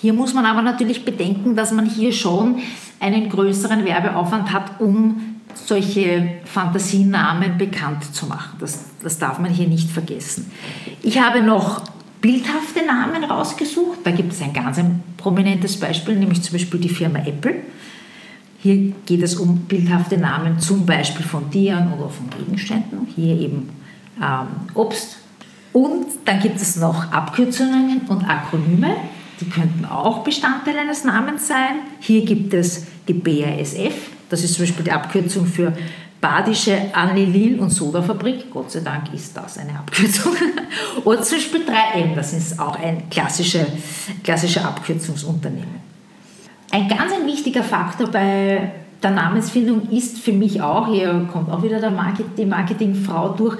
[0.00, 2.60] Hier muss man aber natürlich bedenken, dass man hier schon
[3.00, 8.56] einen größeren Werbeaufwand hat, um solche Fantasienamen bekannt zu machen.
[8.60, 10.52] Das, das darf man hier nicht vergessen.
[11.02, 11.82] Ich habe noch
[12.20, 13.98] bildhafte Namen rausgesucht.
[14.04, 17.56] Da gibt es ein ganz ein prominentes Beispiel, nämlich zum Beispiel die Firma Apple.
[18.64, 23.06] Hier geht es um bildhafte Namen, zum Beispiel von Tieren oder von Gegenständen.
[23.14, 23.68] Hier eben
[24.18, 25.18] ähm, Obst.
[25.74, 28.96] Und dann gibt es noch Abkürzungen und Akronyme.
[29.38, 31.80] Die könnten auch Bestandteil eines Namens sein.
[32.00, 34.08] Hier gibt es die BASF.
[34.30, 35.74] Das ist zum Beispiel die Abkürzung für
[36.22, 38.50] Badische Anilil- und Sodafabrik.
[38.50, 40.32] Gott sei Dank ist das eine Abkürzung.
[41.04, 42.14] Oder zum Beispiel 3M.
[42.14, 43.66] Das ist auch ein klassischer,
[44.22, 45.83] klassischer Abkürzungsunternehmen.
[46.74, 51.62] Ein ganz ein wichtiger Faktor bei der Namensfindung ist für mich auch, hier kommt auch
[51.62, 53.58] wieder der Market, die Marketingfrau durch,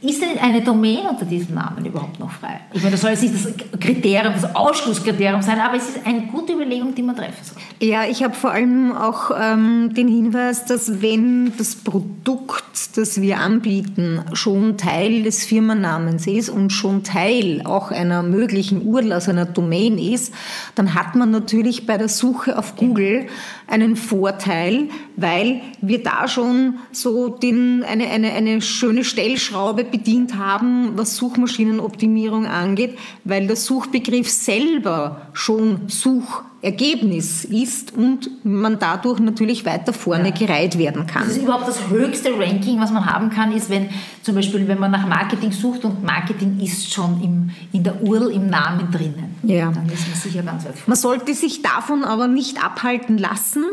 [0.00, 2.60] ist denn eine Domain unter diesem Namen überhaupt noch frei?
[2.72, 6.22] Ich meine, das soll jetzt nicht das Kriterium, das Ausschlusskriterium sein, aber es ist eine
[6.28, 7.56] gute Überlegung, die man treffen soll.
[7.80, 13.38] Ja, ich habe vor allem auch ähm, den Hinweis, dass wenn das Produkt, das wir
[13.38, 19.46] anbieten, schon Teil des Firmennamens ist und schon Teil auch einer möglichen URL, also einer
[19.46, 20.32] Domain ist,
[20.74, 23.26] dann hat man natürlich bei der Suche auf Google
[23.68, 30.96] einen Vorteil, weil wir da schon so den, eine, eine, eine schöne Stellschraube bedient haben,
[30.96, 39.64] was Suchmaschinenoptimierung angeht, weil der Suchbegriff selber schon Such Ergebnis ist und man dadurch natürlich
[39.64, 40.34] weiter vorne ja.
[40.34, 41.22] gereiht werden kann.
[41.22, 43.88] Das ist überhaupt das höchste Ranking, was man haben kann, ist, wenn
[44.22, 48.32] zum Beispiel, wenn man nach Marketing sucht und Marketing ist schon im, in der URL
[48.32, 49.36] im Namen drinnen.
[49.44, 49.70] Ja.
[49.70, 50.88] Dann ist man sicher ganz weit vorne.
[50.88, 53.64] Man sollte sich davon aber nicht abhalten lassen,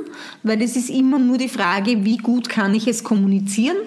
[0.44, 3.78] weil es ist immer nur die Frage, wie gut kann ich es kommunizieren.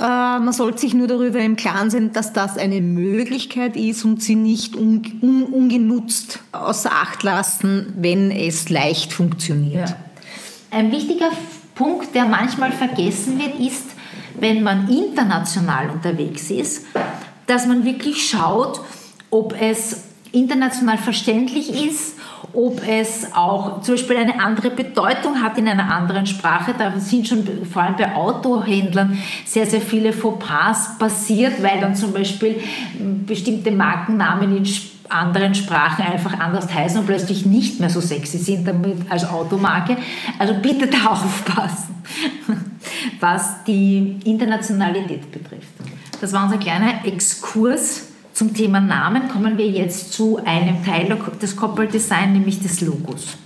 [0.00, 4.22] Äh, man sollte sich nur darüber im Klaren sein, dass das eine Möglichkeit ist und
[4.22, 9.90] sie nicht un, un, ungenutzt außer Acht lassen, wenn es leicht funktioniert.
[9.90, 9.96] Ja.
[10.70, 11.30] Ein wichtiger
[11.74, 13.90] Punkt, der manchmal vergessen wird, ist,
[14.38, 16.86] wenn man international unterwegs ist,
[17.46, 18.80] dass man wirklich schaut,
[19.30, 22.14] ob es international verständlich ist,
[22.52, 26.74] ob es auch zum Beispiel eine andere Bedeutung hat in einer anderen Sprache.
[26.76, 32.12] Da sind schon vor allem bei Autohändlern sehr, sehr viele Fauxpas passiert, weil dann zum
[32.12, 32.60] Beispiel
[33.26, 34.66] bestimmte Markennamen in
[35.08, 39.96] anderen Sprachen einfach anders heißen und plötzlich nicht mehr so sexy sind damit als Automarke.
[40.38, 42.02] Also bitte da aufpassen,
[43.18, 45.68] was die Internationalität betrifft.
[46.20, 49.28] Das war unser kleiner Exkurs zum Thema Namen.
[49.28, 53.36] Kommen wir jetzt zu einem Teil des Corporate Design, nämlich des Logos.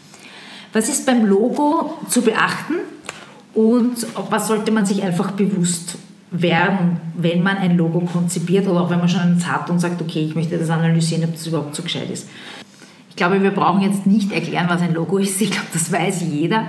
[0.73, 2.75] Was ist beim Logo zu beachten
[3.55, 5.97] und was sollte man sich einfach bewusst
[6.31, 10.03] werden, wenn man ein Logo konzipiert oder auch wenn man schon eins hat und sagt,
[10.03, 12.29] okay, ich möchte das analysieren, ob das überhaupt so gescheit ist.
[13.11, 15.41] Ich glaube, wir brauchen jetzt nicht erklären, was ein Logo ist.
[15.41, 16.65] Ich glaube, das weiß jeder.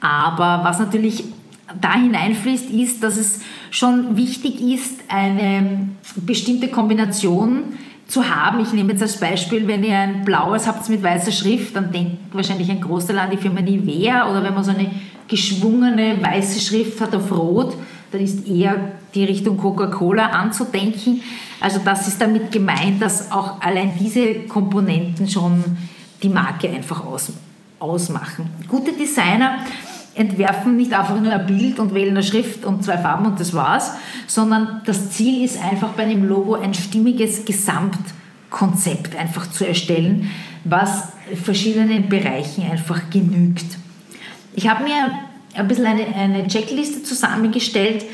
[0.00, 1.24] Aber was natürlich
[1.80, 7.64] da hineinfließt, ist, dass es schon wichtig ist, eine bestimmte Kombination
[8.06, 8.60] zu haben.
[8.60, 12.34] Ich nehme jetzt als Beispiel, wenn ihr ein blaues habt mit weißer Schrift, dann denkt
[12.34, 14.90] wahrscheinlich ein Großteil an die Firma Nivea oder wenn man so eine
[15.28, 17.76] geschwungene weiße Schrift hat auf Rot,
[18.10, 21.20] dann ist eher die Richtung Coca-Cola anzudenken.
[21.60, 25.62] Also das ist damit gemeint, dass auch allein diese Komponenten schon
[26.22, 27.32] die Marke einfach aus,
[27.78, 28.48] ausmachen.
[28.68, 29.58] Gute Designer
[30.14, 33.54] entwerfen nicht einfach nur ein Bild und wählen eine Schrift und zwei Farben und das
[33.54, 33.92] war's,
[34.26, 40.30] sondern das Ziel ist einfach bei einem Logo ein stimmiges Gesamtkonzept einfach zu erstellen,
[40.64, 41.08] was
[41.42, 43.66] verschiedenen Bereichen einfach genügt.
[44.54, 45.12] Ich habe mir
[45.54, 48.04] ein bisschen eine, eine Checkliste zusammengestellt,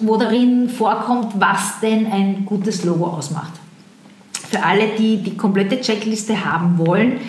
[0.00, 3.52] wo darin vorkommt, was denn ein gutes Logo ausmacht.
[4.50, 7.20] Für alle, die die komplette Checkliste haben wollen,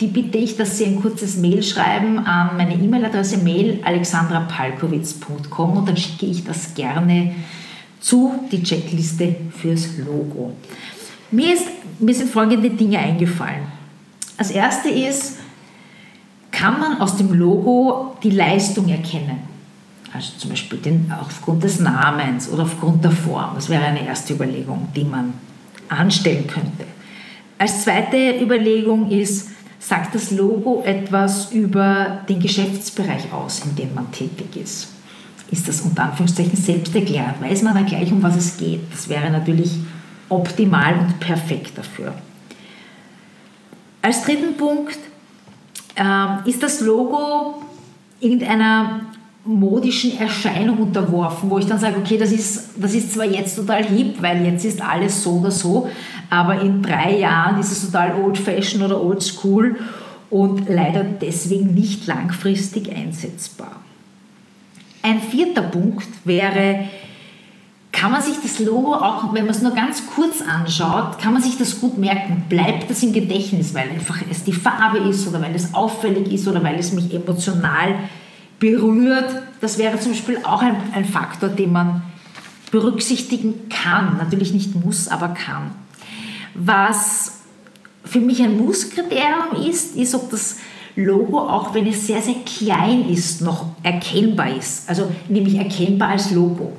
[0.00, 5.88] die bitte ich, dass Sie ein kurzes Mail schreiben an meine E-Mail-Adresse mail alexandrapalkowitz.com und
[5.88, 7.34] dann schicke ich das gerne
[8.00, 10.52] zu die Checkliste fürs Logo.
[11.30, 11.66] Mir, ist,
[11.98, 13.66] mir sind folgende Dinge eingefallen.
[14.36, 15.38] Als erste ist,
[16.52, 19.38] kann man aus dem Logo die Leistung erkennen.
[20.12, 23.50] Also zum Beispiel den, aufgrund des Namens oder aufgrund der Form.
[23.56, 25.34] Das wäre eine erste Überlegung, die man
[25.88, 26.86] anstellen könnte.
[27.58, 34.10] Als zweite Überlegung ist, sagt das Logo etwas über den Geschäftsbereich aus, in dem man
[34.12, 34.88] tätig ist?
[35.50, 37.40] Ist das unter Anführungszeichen selbsterklärend?
[37.40, 38.92] Weiß man dann gleich, um was es geht?
[38.92, 39.72] Das wäre natürlich
[40.28, 42.14] optimal und perfekt dafür.
[44.02, 44.98] Als dritten Punkt
[45.94, 47.62] äh, ist das Logo
[48.20, 49.00] irgendeiner
[49.48, 53.82] modischen Erscheinung unterworfen, wo ich dann sage, okay, das ist, das ist zwar jetzt total
[53.82, 55.88] hip, weil jetzt ist alles so oder so,
[56.28, 59.76] aber in drei Jahren ist es total old-fashioned oder old-school
[60.28, 63.76] und leider deswegen nicht langfristig einsetzbar.
[65.00, 66.80] Ein vierter Punkt wäre,
[67.90, 71.40] kann man sich das Logo auch, wenn man es nur ganz kurz anschaut, kann man
[71.40, 72.44] sich das gut merken?
[72.50, 76.46] Bleibt das im Gedächtnis, weil einfach es die Farbe ist oder weil es auffällig ist
[76.46, 77.94] oder weil es mich emotional
[78.58, 79.42] berührt?
[79.60, 82.02] Das wäre zum Beispiel auch ein, ein Faktor, den man
[82.70, 84.16] berücksichtigen kann.
[84.18, 85.70] Natürlich nicht muss, aber kann.
[86.54, 87.38] Was
[88.04, 90.56] für mich ein Musskriterium ist, ist, ob das
[90.96, 94.88] Logo, auch wenn es sehr, sehr klein ist, noch erkennbar ist.
[94.88, 96.72] Also nämlich erkennbar als Logo.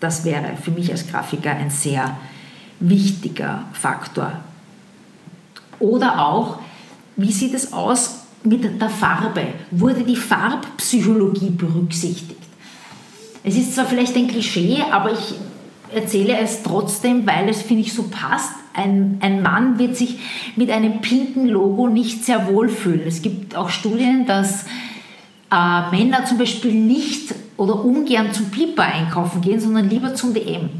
[0.00, 2.16] Das wäre für mich als Grafiker ein sehr
[2.80, 4.32] wichtiger Faktor.
[5.78, 6.58] Oder auch,
[7.16, 9.46] wie sieht es aus mit der Farbe?
[9.70, 12.40] Wurde die Farbpsychologie berücksichtigt?
[13.42, 15.34] Es ist zwar vielleicht ein Klischee, aber ich
[15.94, 18.52] erzähle es trotzdem, weil es, finde ich, so passt.
[18.72, 20.18] Ein, ein Mann wird sich
[20.56, 23.02] mit einem pinken Logo nicht sehr wohl fühlen.
[23.06, 24.64] Es gibt auch Studien, dass
[25.52, 30.70] äh, Männer zum Beispiel nicht oder ungern zum Piper einkaufen gehen, sondern lieber zum DM.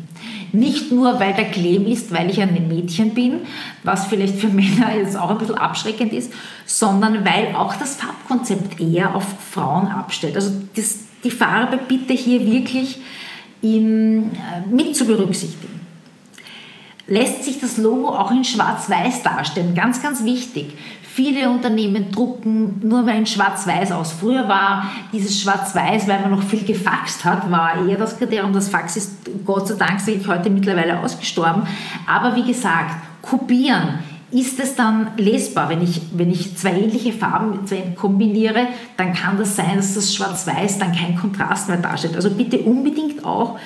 [0.55, 3.40] Nicht nur, weil der Claim ist, weil ich ein Mädchen bin,
[3.83, 6.33] was vielleicht für Männer jetzt auch ein bisschen abschreckend ist,
[6.64, 10.37] sondern weil auch das Farbkonzept eher auf Frauen abstellt.
[10.37, 13.01] Also das, die Farbe bitte hier wirklich
[13.62, 15.73] in, äh, mit zu berücksichtigen.
[17.07, 19.75] Lässt sich das Logo auch in Schwarz-Weiß darstellen?
[19.75, 20.73] Ganz, ganz wichtig.
[21.03, 24.12] Viele Unternehmen drucken nur mehr in Schwarz-Weiß aus.
[24.12, 28.53] Früher war dieses Schwarz-Weiß, weil man noch viel gefaxt hat, war eher das Kriterium.
[28.53, 31.69] Das Fax ist Gott sei Dank, sage ich heute, mittlerweile ausgestorben.
[32.07, 34.01] Aber wie gesagt, kopieren
[34.33, 35.69] ist es dann lesbar.
[35.69, 37.61] Wenn ich, wenn ich zwei ähnliche Farben
[37.95, 42.17] kombiniere, dann kann das sein, dass das Schwarz-Weiß dann kein Kontrast mehr darstellt.
[42.17, 43.59] Also bitte unbedingt auch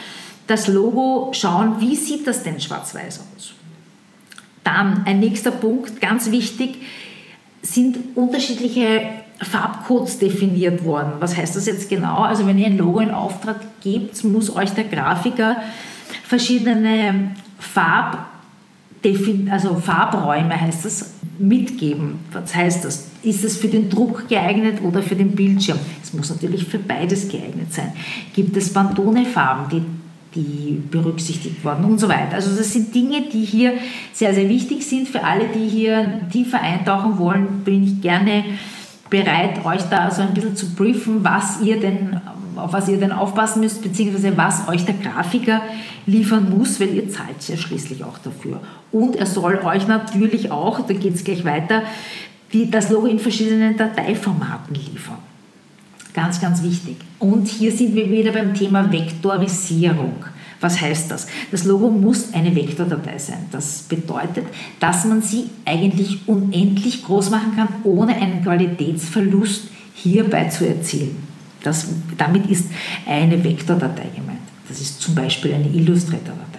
[0.49, 3.53] das Logo schauen, wie sieht das denn schwarz-weiß aus.
[4.65, 6.77] Dann ein nächster Punkt, ganz wichtig,
[7.63, 9.03] sind unterschiedliche
[9.41, 11.13] Farbcodes definiert worden.
[11.21, 12.23] Was heißt das jetzt genau?
[12.23, 15.57] Also wenn ihr ein Logo in Auftrag gebt, muss euch der Grafiker
[16.25, 18.27] verschiedene Farb
[19.51, 22.19] also Farbräume heißt das, mitgeben.
[22.33, 23.09] Was heißt das?
[23.23, 25.79] Ist es für den Druck geeignet oder für den Bildschirm?
[26.03, 27.93] Es muss natürlich für beides geeignet sein.
[28.35, 29.83] Gibt es Pantone-Farben, die,
[30.35, 32.35] die berücksichtigt wurden und so weiter.
[32.35, 33.75] Also das sind Dinge, die hier
[34.13, 35.09] sehr, sehr wichtig sind.
[35.09, 38.45] Für alle, die hier tiefer eintauchen wollen, bin ich gerne
[39.11, 42.21] bereit, euch da so ein bisschen zu briefen, was ihr denn
[42.59, 45.63] auf was ihr denn aufpassen müsst, beziehungsweise was euch der Grafiker
[46.07, 48.61] liefern muss, weil ihr zahlt ja schließlich auch dafür.
[48.91, 51.83] Und er soll euch natürlich auch, da geht es gleich weiter,
[52.53, 55.19] die, das Logo in verschiedenen Dateiformaten liefern.
[56.15, 56.97] Ganz, ganz wichtig.
[57.19, 60.25] Und hier sind wir wieder beim Thema Vektorisierung.
[60.61, 61.29] Was heißt das?
[61.53, 63.47] Das Logo muss eine Vektordatei sein.
[63.53, 64.47] Das bedeutet,
[64.81, 71.17] dass man sie eigentlich unendlich groß machen kann, ohne einen Qualitätsverlust hierbei zu erzielen.
[71.63, 72.71] Das, damit ist
[73.07, 74.39] eine Vektordatei gemeint.
[74.69, 76.59] Das ist zum Beispiel eine Illustrator-Datei.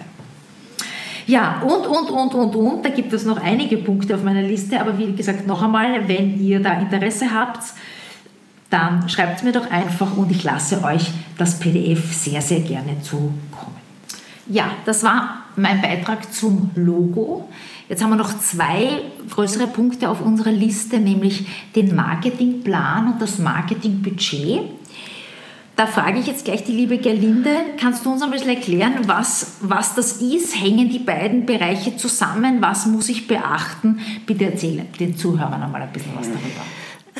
[1.26, 4.80] Ja, und, und, und, und, und, da gibt es noch einige Punkte auf meiner Liste,
[4.80, 7.62] aber wie gesagt, noch einmal, wenn ihr da Interesse habt,
[8.70, 13.02] dann schreibt es mir doch einfach und ich lasse euch das PDF sehr, sehr gerne
[13.02, 13.76] zukommen.
[14.46, 17.48] Ja, das war mein Beitrag zum Logo.
[17.88, 23.38] Jetzt haben wir noch zwei größere Punkte auf unserer Liste, nämlich den Marketingplan und das
[23.38, 24.60] Marketingbudget.
[25.74, 29.56] Da frage ich jetzt gleich die liebe Gerlinde, kannst du uns ein bisschen erklären, was,
[29.60, 30.60] was das ist?
[30.60, 32.58] Hängen die beiden Bereiche zusammen?
[32.60, 33.98] Was muss ich beachten?
[34.26, 36.62] Bitte erzähle den Zuhörern einmal ein bisschen was darüber.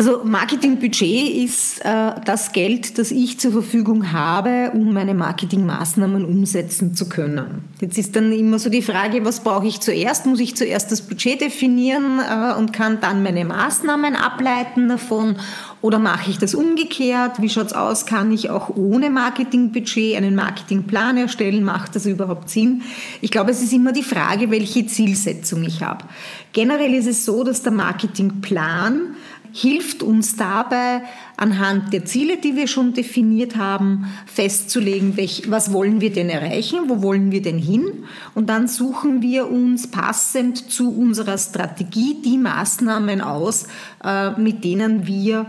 [0.01, 6.95] Also Marketingbudget ist äh, das Geld, das ich zur Verfügung habe, um meine Marketingmaßnahmen umsetzen
[6.95, 7.65] zu können.
[7.83, 10.25] Jetzt ist dann immer so die Frage, was brauche ich zuerst?
[10.25, 15.37] Muss ich zuerst das Budget definieren äh, und kann dann meine Maßnahmen ableiten davon?
[15.83, 17.43] Oder mache ich das umgekehrt?
[17.43, 18.07] Wie schaut es aus?
[18.07, 21.63] Kann ich auch ohne Marketingbudget einen Marketingplan erstellen?
[21.63, 22.81] Macht das überhaupt Sinn?
[23.21, 26.07] Ich glaube, es ist immer die Frage, welche Zielsetzung ich habe.
[26.55, 29.15] Generell ist es so, dass der Marketingplan
[29.53, 31.03] hilft uns dabei,
[31.37, 36.81] anhand der Ziele, die wir schon definiert haben, festzulegen, welch, was wollen wir denn erreichen,
[36.89, 38.05] wo wollen wir denn hin.
[38.35, 43.67] Und dann suchen wir uns passend zu unserer Strategie die Maßnahmen aus,
[44.05, 45.47] äh, mit denen wir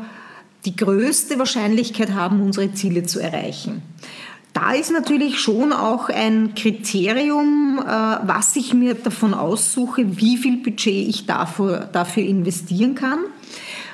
[0.65, 3.81] die größte Wahrscheinlichkeit haben, unsere Ziele zu erreichen.
[4.53, 10.57] Da ist natürlich schon auch ein Kriterium, äh, was ich mir davon aussuche, wie viel
[10.57, 13.19] Budget ich dafür, dafür investieren kann.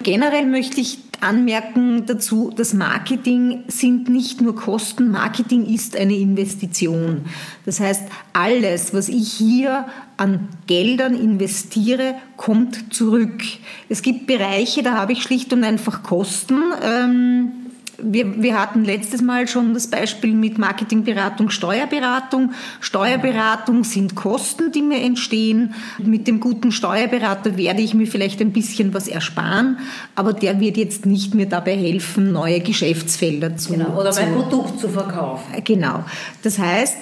[0.07, 7.25] Generell möchte ich anmerken dazu, das Marketing sind nicht nur Kosten, Marketing ist eine Investition.
[7.65, 9.85] Das heißt, alles, was ich hier
[10.15, 13.43] an Geldern investiere, kommt zurück.
[13.89, 16.61] Es gibt Bereiche, da habe ich schlicht und einfach Kosten.
[16.81, 17.51] Ähm,
[17.99, 22.51] wir, wir hatten letztes Mal schon das Beispiel mit Marketingberatung, Steuerberatung.
[22.79, 25.73] Steuerberatung sind Kosten, die mir entstehen.
[25.97, 29.79] Mit dem guten Steuerberater werde ich mir vielleicht ein bisschen was ersparen,
[30.15, 34.79] aber der wird jetzt nicht mir dabei helfen, neue Geschäftsfelder zu genau, Oder mein Produkt
[34.79, 35.63] zu verkaufen.
[35.63, 36.03] Genau.
[36.43, 36.97] Das heißt,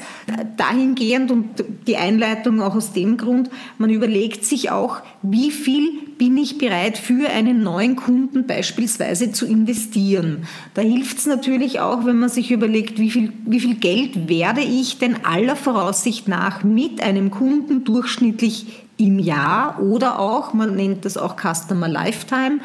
[0.57, 6.37] dahingehend und die Einleitung auch aus dem Grund, man überlegt sich auch, wie viel bin
[6.37, 10.47] ich bereit für einen neuen Kunden beispielsweise zu investieren.
[10.73, 14.61] Da hilft es natürlich auch, wenn man sich überlegt, wie viel, wie viel Geld werde
[14.61, 21.03] ich denn aller Voraussicht nach mit einem Kunden durchschnittlich im Jahr oder auch, man nennt
[21.03, 22.59] das auch Customer Lifetime,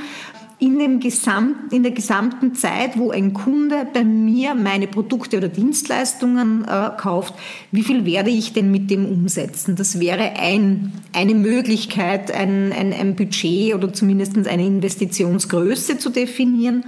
[0.61, 5.48] in, dem Gesamt, in der gesamten Zeit, wo ein Kunde bei mir meine Produkte oder
[5.48, 7.34] Dienstleistungen äh, kauft,
[7.72, 9.74] wie viel werde ich denn mit dem umsetzen?
[9.74, 16.84] Das wäre ein, eine Möglichkeit, ein, ein, ein Budget oder zumindest eine Investitionsgröße zu definieren.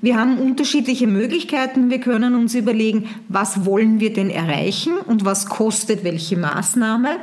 [0.00, 1.90] Wir haben unterschiedliche Möglichkeiten.
[1.90, 7.16] Wir können uns überlegen, was wollen wir denn erreichen und was kostet welche Maßnahme.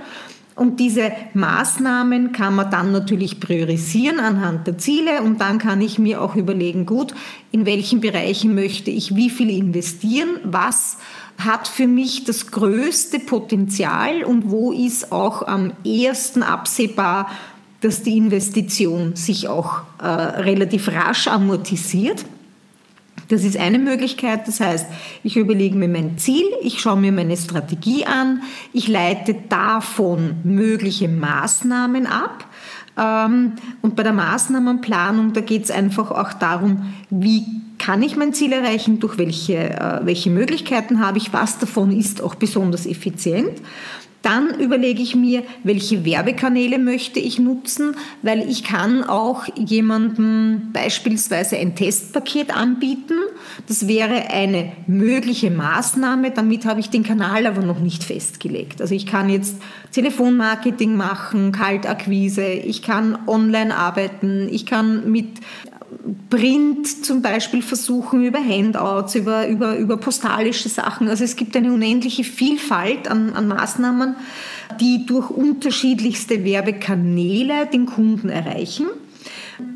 [0.55, 5.21] Und diese Maßnahmen kann man dann natürlich priorisieren anhand der Ziele.
[5.21, 7.15] Und dann kann ich mir auch überlegen, gut,
[7.51, 10.97] in welchen Bereichen möchte ich wie viel investieren, was
[11.39, 14.23] hat für mich das größte Potenzial?
[14.23, 17.29] Und wo ist auch am ehesten absehbar,
[17.81, 22.25] dass die Investition sich auch äh, relativ rasch amortisiert.
[23.33, 24.47] Das ist eine Möglichkeit.
[24.47, 24.85] Das heißt,
[25.23, 31.09] ich überlege mir mein Ziel, ich schaue mir meine Strategie an, ich leite davon mögliche
[31.09, 32.45] Maßnahmen ab.
[32.95, 37.43] Ähm, und bei der Maßnahmenplanung, da geht es einfach auch darum, wie
[37.79, 42.21] kann ich mein Ziel erreichen, durch welche, äh, welche Möglichkeiten habe ich, was davon ist
[42.21, 43.63] auch besonders effizient.
[44.23, 51.57] Dann überlege ich mir, welche Werbekanäle möchte ich nutzen, weil ich kann auch jemandem beispielsweise
[51.57, 53.15] ein Testpaket anbieten.
[53.67, 56.31] Das wäre eine mögliche Maßnahme.
[56.31, 58.81] Damit habe ich den Kanal aber noch nicht festgelegt.
[58.81, 59.57] Also ich kann jetzt
[59.91, 65.27] Telefonmarketing machen, Kaltakquise, ich kann online arbeiten, ich kann mit
[66.29, 71.07] Print zum Beispiel versuchen, über Handouts, über, über, über postalische Sachen.
[71.07, 74.15] Also es gibt eine unendliche Vielfalt an, an Maßnahmen,
[74.81, 78.87] die durch unterschiedlichste Werbekanäle den Kunden erreichen.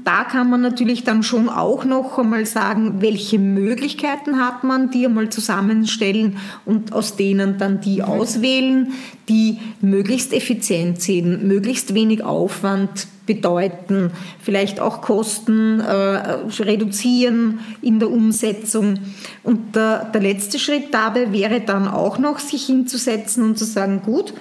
[0.04, 5.06] Da kann man natürlich dann schon auch noch einmal sagen, welche Möglichkeiten hat man, die
[5.06, 8.92] einmal zusammenstellen und aus denen dann die auswählen,
[9.30, 14.12] die möglichst effizient sind, möglichst wenig Aufwand bedeuten,
[14.42, 18.96] vielleicht auch Kosten äh, reduzieren in der Umsetzung.
[19.44, 24.02] Und der, der letzte Schritt dabei wäre dann auch noch, sich hinzusetzen und zu sagen,
[24.04, 24.34] gut,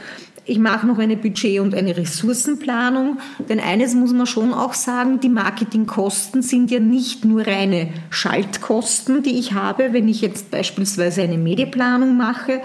[0.49, 3.19] ich mache noch eine Budget- und eine Ressourcenplanung,
[3.49, 9.25] denn eines muss man schon auch sagen, die Marketingkosten sind ja nicht nur reine Schaltkosten,
[9.25, 12.61] die ich habe, wenn ich jetzt beispielsweise eine Medienplanung mache,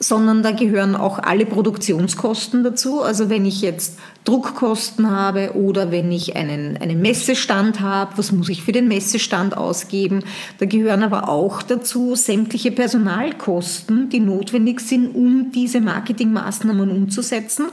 [0.00, 3.02] sondern da gehören auch alle Produktionskosten dazu.
[3.02, 8.48] Also wenn ich jetzt Druckkosten habe oder wenn ich einen, einen Messestand habe, was muss
[8.48, 10.22] ich für den Messestand ausgeben?
[10.58, 17.66] Da gehören aber auch dazu sämtliche Personalkosten, die notwendig sind, um diese Marketingmaßnahmen umzusetzen.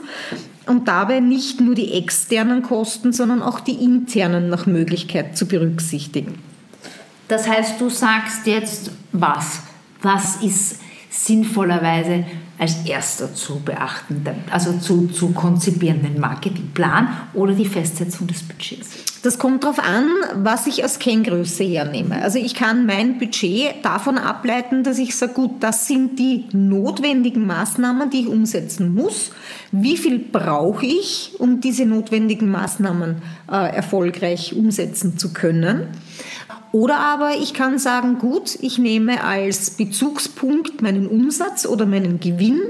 [0.66, 6.40] Und dabei nicht nur die externen Kosten, sondern auch die internen nach Möglichkeit zu berücksichtigen.
[7.28, 9.60] Das heißt, du sagst jetzt was?
[10.02, 10.76] Was ist
[11.24, 12.24] sinnvollerweise
[12.58, 18.88] als erster zu beachten, also zu, zu konzipierenden Marketingplan oder die Festsetzung des Budgets?
[19.22, 20.06] Das kommt darauf an,
[20.36, 22.22] was ich als Kenngröße hernehme.
[22.22, 27.46] Also ich kann mein Budget davon ableiten, dass ich sage, gut, das sind die notwendigen
[27.46, 29.32] Maßnahmen, die ich umsetzen muss.
[29.72, 33.16] Wie viel brauche ich, um diese notwendigen Maßnahmen
[33.50, 35.88] äh, erfolgreich umsetzen zu können?
[36.72, 42.60] Oder aber ich kann sagen, gut, ich nehme als Bezugspunkt meinen Umsatz oder meinen Gewinn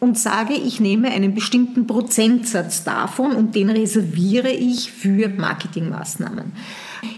[0.00, 6.52] und sage, ich nehme einen bestimmten Prozentsatz davon und den reserviere ich für Marketingmaßnahmen.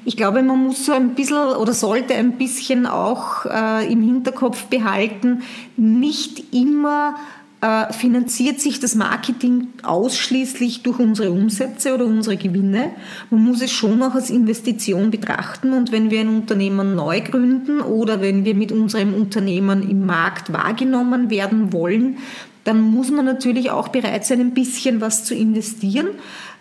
[0.04, 4.64] Ich glaube, man muss so ein bisschen oder sollte ein bisschen auch äh, im Hinterkopf
[4.64, 5.42] behalten,
[5.76, 7.16] nicht immer
[7.60, 12.92] äh, finanziert sich das Marketing ausschließlich durch unsere Umsätze oder unsere Gewinne.
[13.30, 17.80] Man muss es schon auch als Investition betrachten und wenn wir ein Unternehmen neu gründen
[17.80, 22.18] oder wenn wir mit unserem Unternehmen im Markt wahrgenommen werden wollen,
[22.62, 26.08] dann muss man natürlich auch bereit sein, ein bisschen was zu investieren.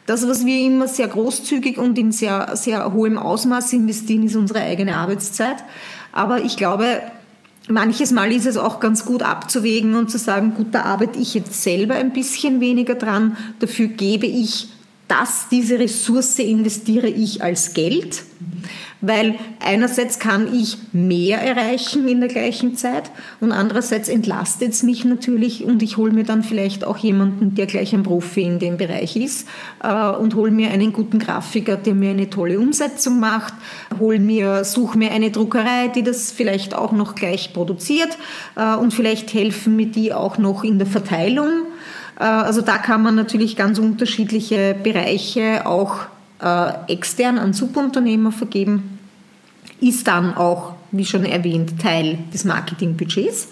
[0.08, 4.62] Das, was wir immer sehr großzügig und in sehr, sehr hohem Ausmaß investieren, ist unsere
[4.62, 5.58] eigene Arbeitszeit.
[6.14, 7.02] Aber ich glaube,
[7.68, 11.34] manches Mal ist es auch ganz gut abzuwägen und zu sagen, gut, da arbeite ich
[11.34, 14.70] jetzt selber ein bisschen weniger dran, dafür gebe ich
[15.08, 18.24] das, diese Ressource investiere ich als Geld
[19.02, 25.06] weil einerseits kann ich mehr erreichen in der gleichen Zeit und andererseits entlastet es mich
[25.06, 28.78] natürlich und ich hole mir dann vielleicht auch jemanden, der gleich ein Profi in dem
[28.78, 29.48] Bereich ist
[29.84, 33.54] äh, und hole mir einen guten Grafiker, der mir eine tolle Umsetzung macht,
[34.00, 38.18] hol mir, suche mir eine Druckerei, die das vielleicht auch noch gleich produziert
[38.56, 41.50] äh, und vielleicht helfen mir die auch noch in der Verteilung.
[42.20, 46.08] Äh, also da kann man natürlich ganz unterschiedliche Bereiche auch
[46.42, 49.00] äh, extern an Subunternehmer vergeben,
[49.80, 53.50] ist dann auch, wie schon erwähnt, Teil des Marketingbudgets.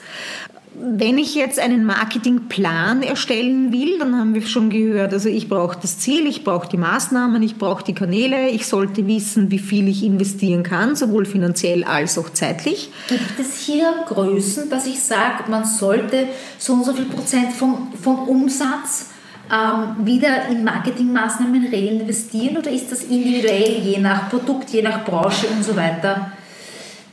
[0.77, 5.77] Wenn ich jetzt einen Marketingplan erstellen will, dann haben wir schon gehört, also ich brauche
[5.81, 9.87] das Ziel, ich brauche die Maßnahmen, ich brauche die Kanäle, ich sollte wissen, wie viel
[9.87, 12.91] ich investieren kann, sowohl finanziell als auch zeitlich.
[13.07, 16.27] Gibt es hier Größen, dass ich sage, man sollte
[16.57, 19.11] so und so viel Prozent vom, vom Umsatz
[19.51, 25.47] ähm, wieder in Marketingmaßnahmen reinvestieren oder ist das individuell je nach Produkt, je nach Branche
[25.47, 26.31] und so weiter?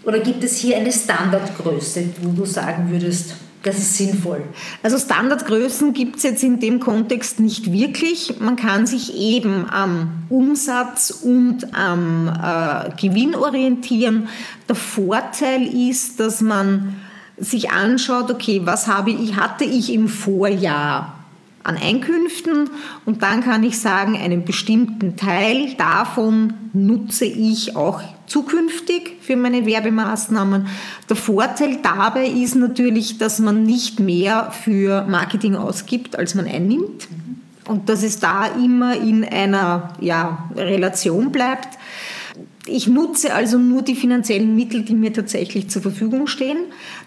[0.04, 4.42] Oder gibt es hier eine Standardgröße, wo du sagen würdest, das ist sinnvoll?
[4.82, 8.40] Also Standardgrößen gibt es jetzt in dem Kontext nicht wirklich.
[8.40, 14.28] Man kann sich eben am Umsatz und am äh, Gewinn orientieren.
[14.68, 16.96] Der Vorteil ist, dass man
[17.36, 21.21] sich anschaut, okay, was habe ich, hatte ich im Vorjahr
[21.64, 22.70] an Einkünften
[23.04, 29.66] und dann kann ich sagen, einen bestimmten Teil davon nutze ich auch zukünftig für meine
[29.66, 30.66] Werbemaßnahmen.
[31.08, 37.08] Der Vorteil dabei ist natürlich, dass man nicht mehr für Marketing ausgibt, als man einnimmt
[37.66, 41.78] und dass es da immer in einer ja, Relation bleibt.
[42.66, 46.58] Ich nutze also nur die finanziellen Mittel, die mir tatsächlich zur Verfügung stehen.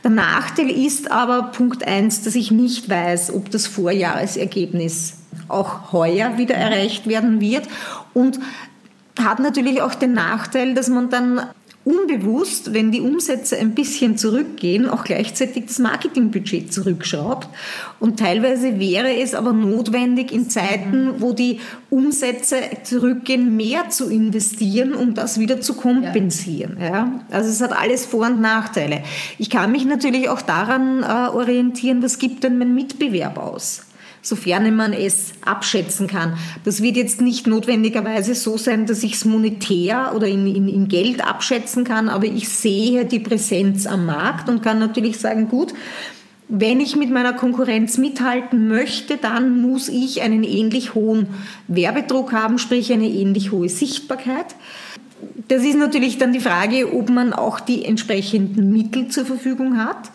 [0.03, 5.13] Der Nachteil ist aber Punkt eins, dass ich nicht weiß, ob das Vorjahresergebnis
[5.47, 7.67] auch heuer wieder erreicht werden wird
[8.13, 8.39] und
[9.17, 11.41] hat natürlich auch den Nachteil, dass man dann
[11.85, 17.47] unbewusst, wenn die Umsätze ein bisschen zurückgehen, auch gleichzeitig das Marketingbudget zurückschraubt.
[17.99, 21.59] Und teilweise wäre es aber notwendig, in Zeiten, wo die
[21.91, 26.77] Umsätze zurückgehen, mehr zu investieren, um das wieder zu kompensieren.
[26.81, 27.21] Ja.
[27.29, 29.03] Also es hat alles Vor- und Nachteile.
[29.37, 33.83] Ich kann mich natürlich auch daran äh, orientieren, was gibt denn mein Mitbewerb aus?
[34.25, 36.37] Sofern man es abschätzen kann.
[36.63, 40.87] Das wird jetzt nicht notwendigerweise so sein, dass ich es monetär oder in, in, in
[40.87, 45.73] Geld abschätzen kann, aber ich sehe die Präsenz am Markt und kann natürlich sagen, gut,
[46.47, 51.27] wenn ich mit meiner Konkurrenz mithalten möchte, dann muss ich einen ähnlich hohen
[51.67, 54.55] Werbedruck haben, sprich eine ähnlich hohe Sichtbarkeit.
[55.47, 60.11] Das ist natürlich dann die Frage, ob man auch die entsprechenden Mittel zur Verfügung hat.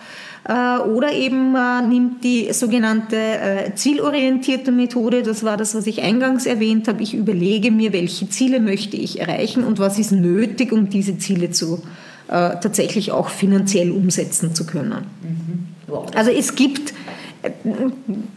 [0.49, 6.03] Äh, oder eben äh, nimmt die sogenannte äh, zielorientierte Methode, das war das, was ich
[6.03, 7.03] eingangs erwähnt habe.
[7.03, 11.51] Ich überlege mir, welche Ziele möchte ich erreichen und was ist nötig, um diese Ziele
[11.51, 11.83] zu,
[12.29, 15.05] tatsächlich auch finanziell umsetzen zu können.
[15.21, 15.95] Mhm.
[16.15, 16.95] Also es gibt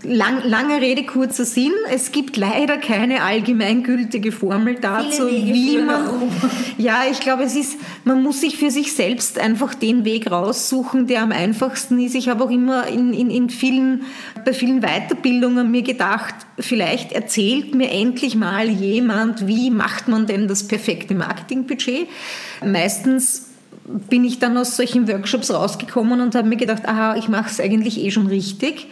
[0.04, 1.74] Lang, lange Rede, kurzer Sinn.
[1.92, 6.32] Es gibt leider keine allgemeingültige Formel dazu, wie man.
[6.78, 11.08] Ja, ich glaube, es ist, man muss sich für sich selbst einfach den Weg raussuchen,
[11.08, 12.16] der am einfachsten ist.
[12.16, 14.04] Ich habe auch immer in, in, in vielen,
[14.46, 20.48] bei vielen Weiterbildungen mir gedacht, vielleicht erzählt mir endlich mal jemand, wie macht man denn
[20.48, 22.08] das perfekte Marketingbudget.
[22.66, 23.43] Meistens
[23.86, 27.60] bin ich dann aus solchen Workshops rausgekommen und habe mir gedacht, aha, ich mache es
[27.60, 28.88] eigentlich eh schon richtig.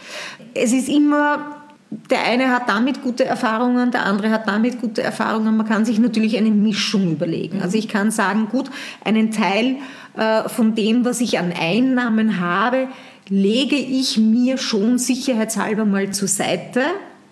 [0.54, 1.62] Es ist immer
[2.10, 5.56] der eine hat damit gute Erfahrungen, der andere hat damit gute Erfahrungen.
[5.56, 7.60] Man kann sich natürlich eine Mischung überlegen.
[7.60, 8.70] Also ich kann sagen, gut,
[9.04, 9.76] einen Teil
[10.16, 12.88] äh, von dem, was ich an Einnahmen habe,
[13.28, 16.82] lege ich mir schon sicherheitshalber mal zur Seite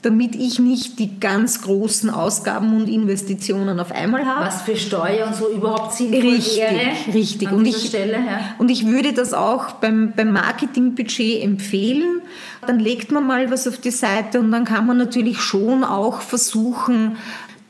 [0.03, 4.47] damit ich nicht die ganz großen Ausgaben und Investitionen auf einmal habe.
[4.47, 7.15] Was für Steuer und so überhaupt sinnvoll richtig, wäre.
[7.15, 8.41] Richtig, und ich, Stelle, ja.
[8.59, 12.23] und ich würde das auch beim, beim Marketingbudget empfehlen.
[12.67, 16.21] Dann legt man mal was auf die Seite und dann kann man natürlich schon auch
[16.21, 17.17] versuchen,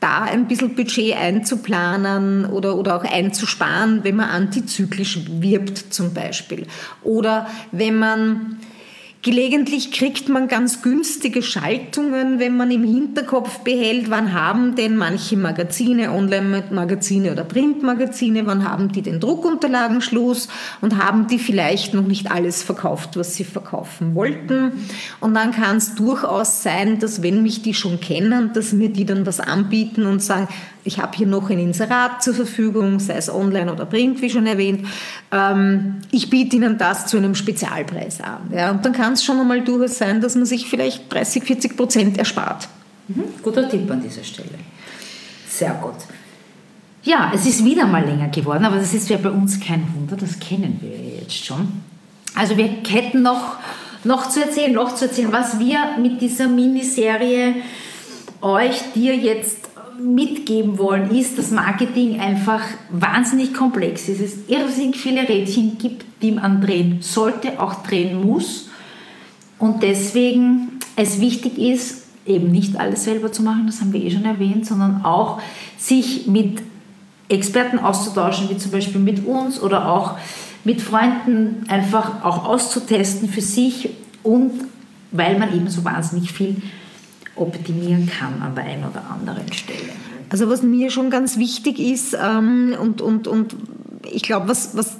[0.01, 6.65] da ein bisschen Budget einzuplanen oder, oder auch einzusparen, wenn man antizyklisch wirbt zum Beispiel.
[7.03, 8.57] Oder wenn man
[9.23, 15.37] Gelegentlich kriegt man ganz günstige Schaltungen, wenn man im Hinterkopf behält, wann haben denn manche
[15.37, 20.47] Magazine, Online-Magazine oder Printmagazine, wann haben die den Druckunterlagenschluss
[20.81, 24.71] und haben die vielleicht noch nicht alles verkauft, was sie verkaufen wollten.
[25.19, 29.05] Und dann kann es durchaus sein, dass wenn mich die schon kennen, dass mir die
[29.05, 30.47] dann was anbieten und sagen,
[30.83, 34.47] ich habe hier noch ein Inserat zur Verfügung, sei es online oder print, wie schon
[34.47, 34.87] erwähnt.
[35.31, 38.51] Ähm, ich biete Ihnen das zu einem Spezialpreis an.
[38.51, 41.77] Ja, und dann kann es schon einmal durchaus sein, dass man sich vielleicht 30, 40
[41.77, 42.67] Prozent erspart.
[43.07, 43.23] Mhm.
[43.43, 44.49] Guter Tipp an dieser Stelle.
[45.47, 45.95] Sehr gut.
[47.03, 50.15] Ja, es ist wieder mal länger geworden, aber das ist ja bei uns kein Wunder,
[50.15, 51.81] das kennen wir jetzt schon.
[52.35, 53.57] Also wir hätten noch,
[54.03, 57.55] noch zu erzählen, noch zu erzählen, was wir mit dieser Miniserie
[58.41, 59.70] euch, dir jetzt
[60.03, 64.21] mitgeben wollen, ist, dass Marketing einfach wahnsinnig komplex ist.
[64.21, 68.69] Es irrsinnig viele Rädchen gibt, die man drehen sollte, auch drehen muss.
[69.59, 74.11] Und deswegen es wichtig ist, eben nicht alles selber zu machen, das haben wir eh
[74.11, 75.41] schon erwähnt, sondern auch
[75.77, 76.61] sich mit
[77.29, 80.17] Experten auszutauschen, wie zum Beispiel mit uns oder auch
[80.63, 83.89] mit Freunden einfach auch auszutesten für sich
[84.21, 84.51] und
[85.11, 86.61] weil man eben so wahnsinnig viel
[87.35, 89.91] optimieren kann an der einen oder anderen Stelle.
[90.29, 93.55] Also was mir schon ganz wichtig ist ähm, und, und, und
[94.09, 94.97] ich glaube, was, was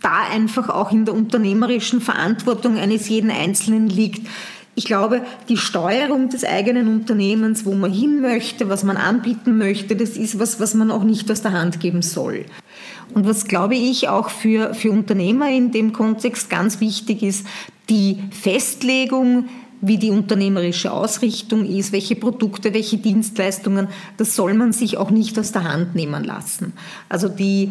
[0.00, 4.26] da einfach auch in der unternehmerischen Verantwortung eines jeden Einzelnen liegt,
[4.78, 9.96] ich glaube, die Steuerung des eigenen Unternehmens, wo man hin möchte, was man anbieten möchte,
[9.96, 12.44] das ist was, was man auch nicht aus der Hand geben soll.
[13.12, 17.44] Und was, glaube ich, auch für, für Unternehmer in dem Kontext ganz wichtig ist,
[17.90, 19.48] die Festlegung
[19.80, 25.38] wie die unternehmerische Ausrichtung ist, welche Produkte, welche Dienstleistungen, das soll man sich auch nicht
[25.38, 26.72] aus der Hand nehmen lassen.
[27.08, 27.70] Also die,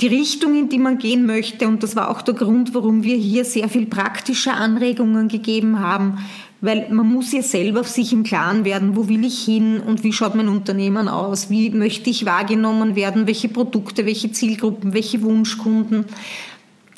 [0.00, 3.16] die Richtung, in die man gehen möchte, und das war auch der Grund, warum wir
[3.16, 6.18] hier sehr viel praktische Anregungen gegeben haben,
[6.62, 10.12] weil man muss ja selber sich im Klaren werden, wo will ich hin und wie
[10.12, 16.04] schaut mein Unternehmen aus, wie möchte ich wahrgenommen werden, welche Produkte, welche Zielgruppen, welche Wunschkunden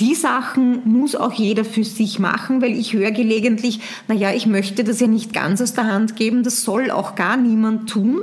[0.03, 3.79] die Sachen muss auch jeder für sich machen, weil ich höre gelegentlich,
[4.09, 7.37] naja, ich möchte das ja nicht ganz aus der Hand geben, das soll auch gar
[7.37, 8.21] niemand tun.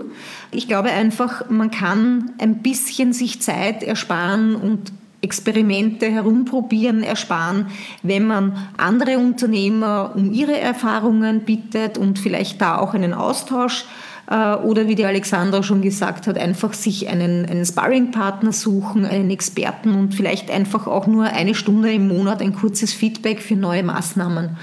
[0.51, 7.67] Ich glaube einfach, man kann ein bisschen sich Zeit ersparen und Experimente herumprobieren ersparen,
[8.03, 13.85] wenn man andere Unternehmer um ihre Erfahrungen bittet und vielleicht da auch einen Austausch
[14.29, 19.95] oder wie die Alexandra schon gesagt hat, einfach sich einen, einen Sparringpartner suchen, einen Experten
[19.95, 24.57] und vielleicht einfach auch nur eine Stunde im Monat ein kurzes Feedback für neue Maßnahmen.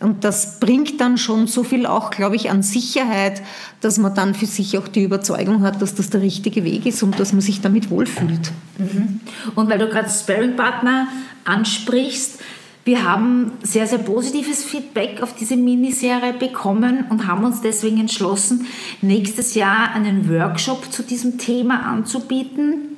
[0.00, 3.42] Und das bringt dann schon so viel auch, glaube ich, an Sicherheit,
[3.82, 7.02] dass man dann für sich auch die Überzeugung hat, dass das der richtige Weg ist
[7.02, 8.50] und dass man sich damit wohlfühlt.
[8.78, 9.20] Mhm.
[9.54, 11.06] Und weil du gerade Sparringpartner
[11.44, 12.40] ansprichst,
[12.84, 18.66] wir haben sehr, sehr positives Feedback auf diese Miniserie bekommen und haben uns deswegen entschlossen,
[19.00, 22.96] nächstes Jahr einen Workshop zu diesem Thema anzubieten,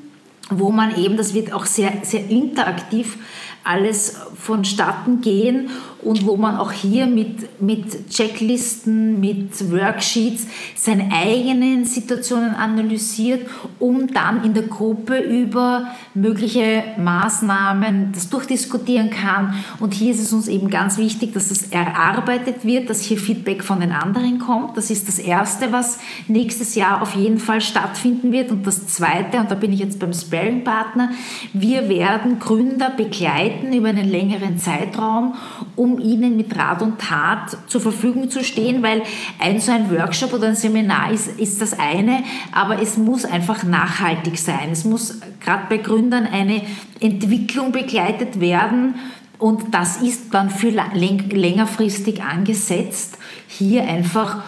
[0.51, 3.19] wo man eben, das wird auch sehr, sehr interaktiv
[3.63, 5.71] alles vonstatten gehen
[6.05, 13.49] und wo man auch hier mit, mit Checklisten, mit Worksheets seine eigenen Situationen analysiert,
[13.79, 19.55] um dann in der Gruppe über mögliche Maßnahmen das durchdiskutieren kann.
[19.81, 23.63] Und hier ist es uns eben ganz wichtig, dass das erarbeitet wird, dass hier Feedback
[23.65, 24.77] von den anderen kommt.
[24.77, 25.99] Das ist das Erste, was
[26.29, 28.51] nächstes Jahr auf jeden Fall stattfinden wird.
[28.51, 31.11] Und das Zweite, und da bin ich jetzt beim Sparing-Partner,
[31.53, 35.35] wir werden Gründer begleiten über einen längeren Zeitraum,
[35.77, 39.03] um ihnen mit Rat und Tat zur Verfügung zu stehen, weil
[39.39, 42.23] ein so ein Workshop oder ein Seminar ist, ist das eine,
[42.53, 44.71] aber es muss einfach nachhaltig sein.
[44.73, 46.63] Es muss gerade bei Gründern eine
[47.01, 48.95] Entwicklung begleitet werden,
[49.39, 53.19] und das ist dann für längerfristig angesetzt.
[53.47, 54.43] Hier einfach,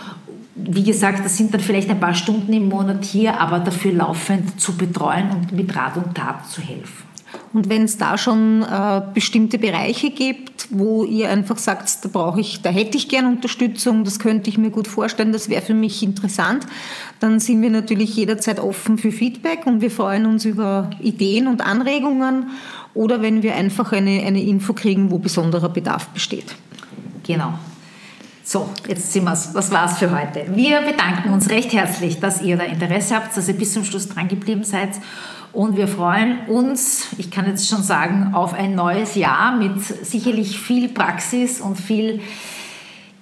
[0.54, 4.60] wie gesagt, das sind dann vielleicht ein paar Stunden im Monat hier, aber dafür laufend
[4.60, 7.05] zu betreuen und mit Rat und Tat zu helfen.
[7.56, 12.38] Und wenn es da schon äh, bestimmte Bereiche gibt, wo ihr einfach sagt, da brauche
[12.38, 15.72] ich, da hätte ich gerne Unterstützung, das könnte ich mir gut vorstellen, das wäre für
[15.72, 16.66] mich interessant,
[17.18, 21.62] dann sind wir natürlich jederzeit offen für Feedback und wir freuen uns über Ideen und
[21.62, 22.50] Anregungen
[22.92, 26.54] oder wenn wir einfach eine, eine Info kriegen, wo besonderer Bedarf besteht.
[27.26, 27.54] Genau.
[28.44, 29.54] So, jetzt sind wir's.
[29.54, 30.44] Das war's für heute.
[30.54, 34.10] Wir bedanken uns recht herzlich, dass ihr da Interesse habt, dass ihr bis zum Schluss
[34.10, 34.90] dran geblieben seid
[35.56, 40.60] und wir freuen uns, ich kann jetzt schon sagen, auf ein neues Jahr mit sicherlich
[40.60, 42.20] viel Praxis und viel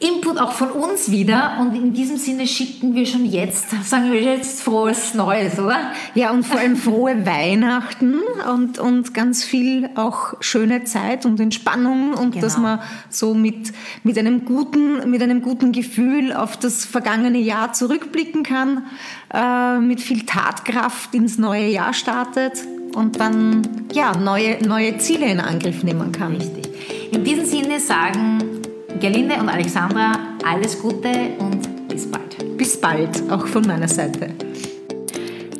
[0.00, 1.58] Input auch von uns wieder.
[1.60, 5.92] Und in diesem Sinne schicken wir schon jetzt, sagen wir jetzt frohes Neues, oder?
[6.14, 8.16] Ja, und vor allem frohe Weihnachten
[8.52, 12.44] und, und ganz viel auch schöne Zeit und Entspannung und genau.
[12.44, 13.72] dass man so mit,
[14.02, 18.84] mit, einem guten, mit einem guten Gefühl auf das vergangene Jahr zurückblicken kann,
[19.32, 22.64] äh, mit viel Tatkraft ins neue Jahr startet
[22.94, 26.36] und dann ja, neue, neue Ziele in Angriff nehmen kann.
[26.36, 26.68] Richtig.
[27.12, 28.63] In diesem Sinne sagen
[29.00, 30.12] Gerlinde und Alexandra,
[30.44, 32.56] alles Gute und bis bald.
[32.56, 34.30] Bis bald, auch von meiner Seite.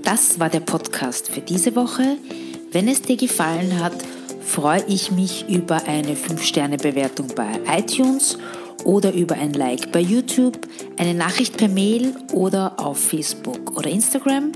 [0.03, 2.17] Das war der Podcast für diese Woche.
[2.71, 3.95] Wenn es dir gefallen hat,
[4.41, 8.39] freue ich mich über eine 5-Sterne-Bewertung bei iTunes
[8.85, 10.59] oder über ein Like bei YouTube,
[10.97, 14.53] eine Nachricht per Mail oder auf Facebook oder Instagram.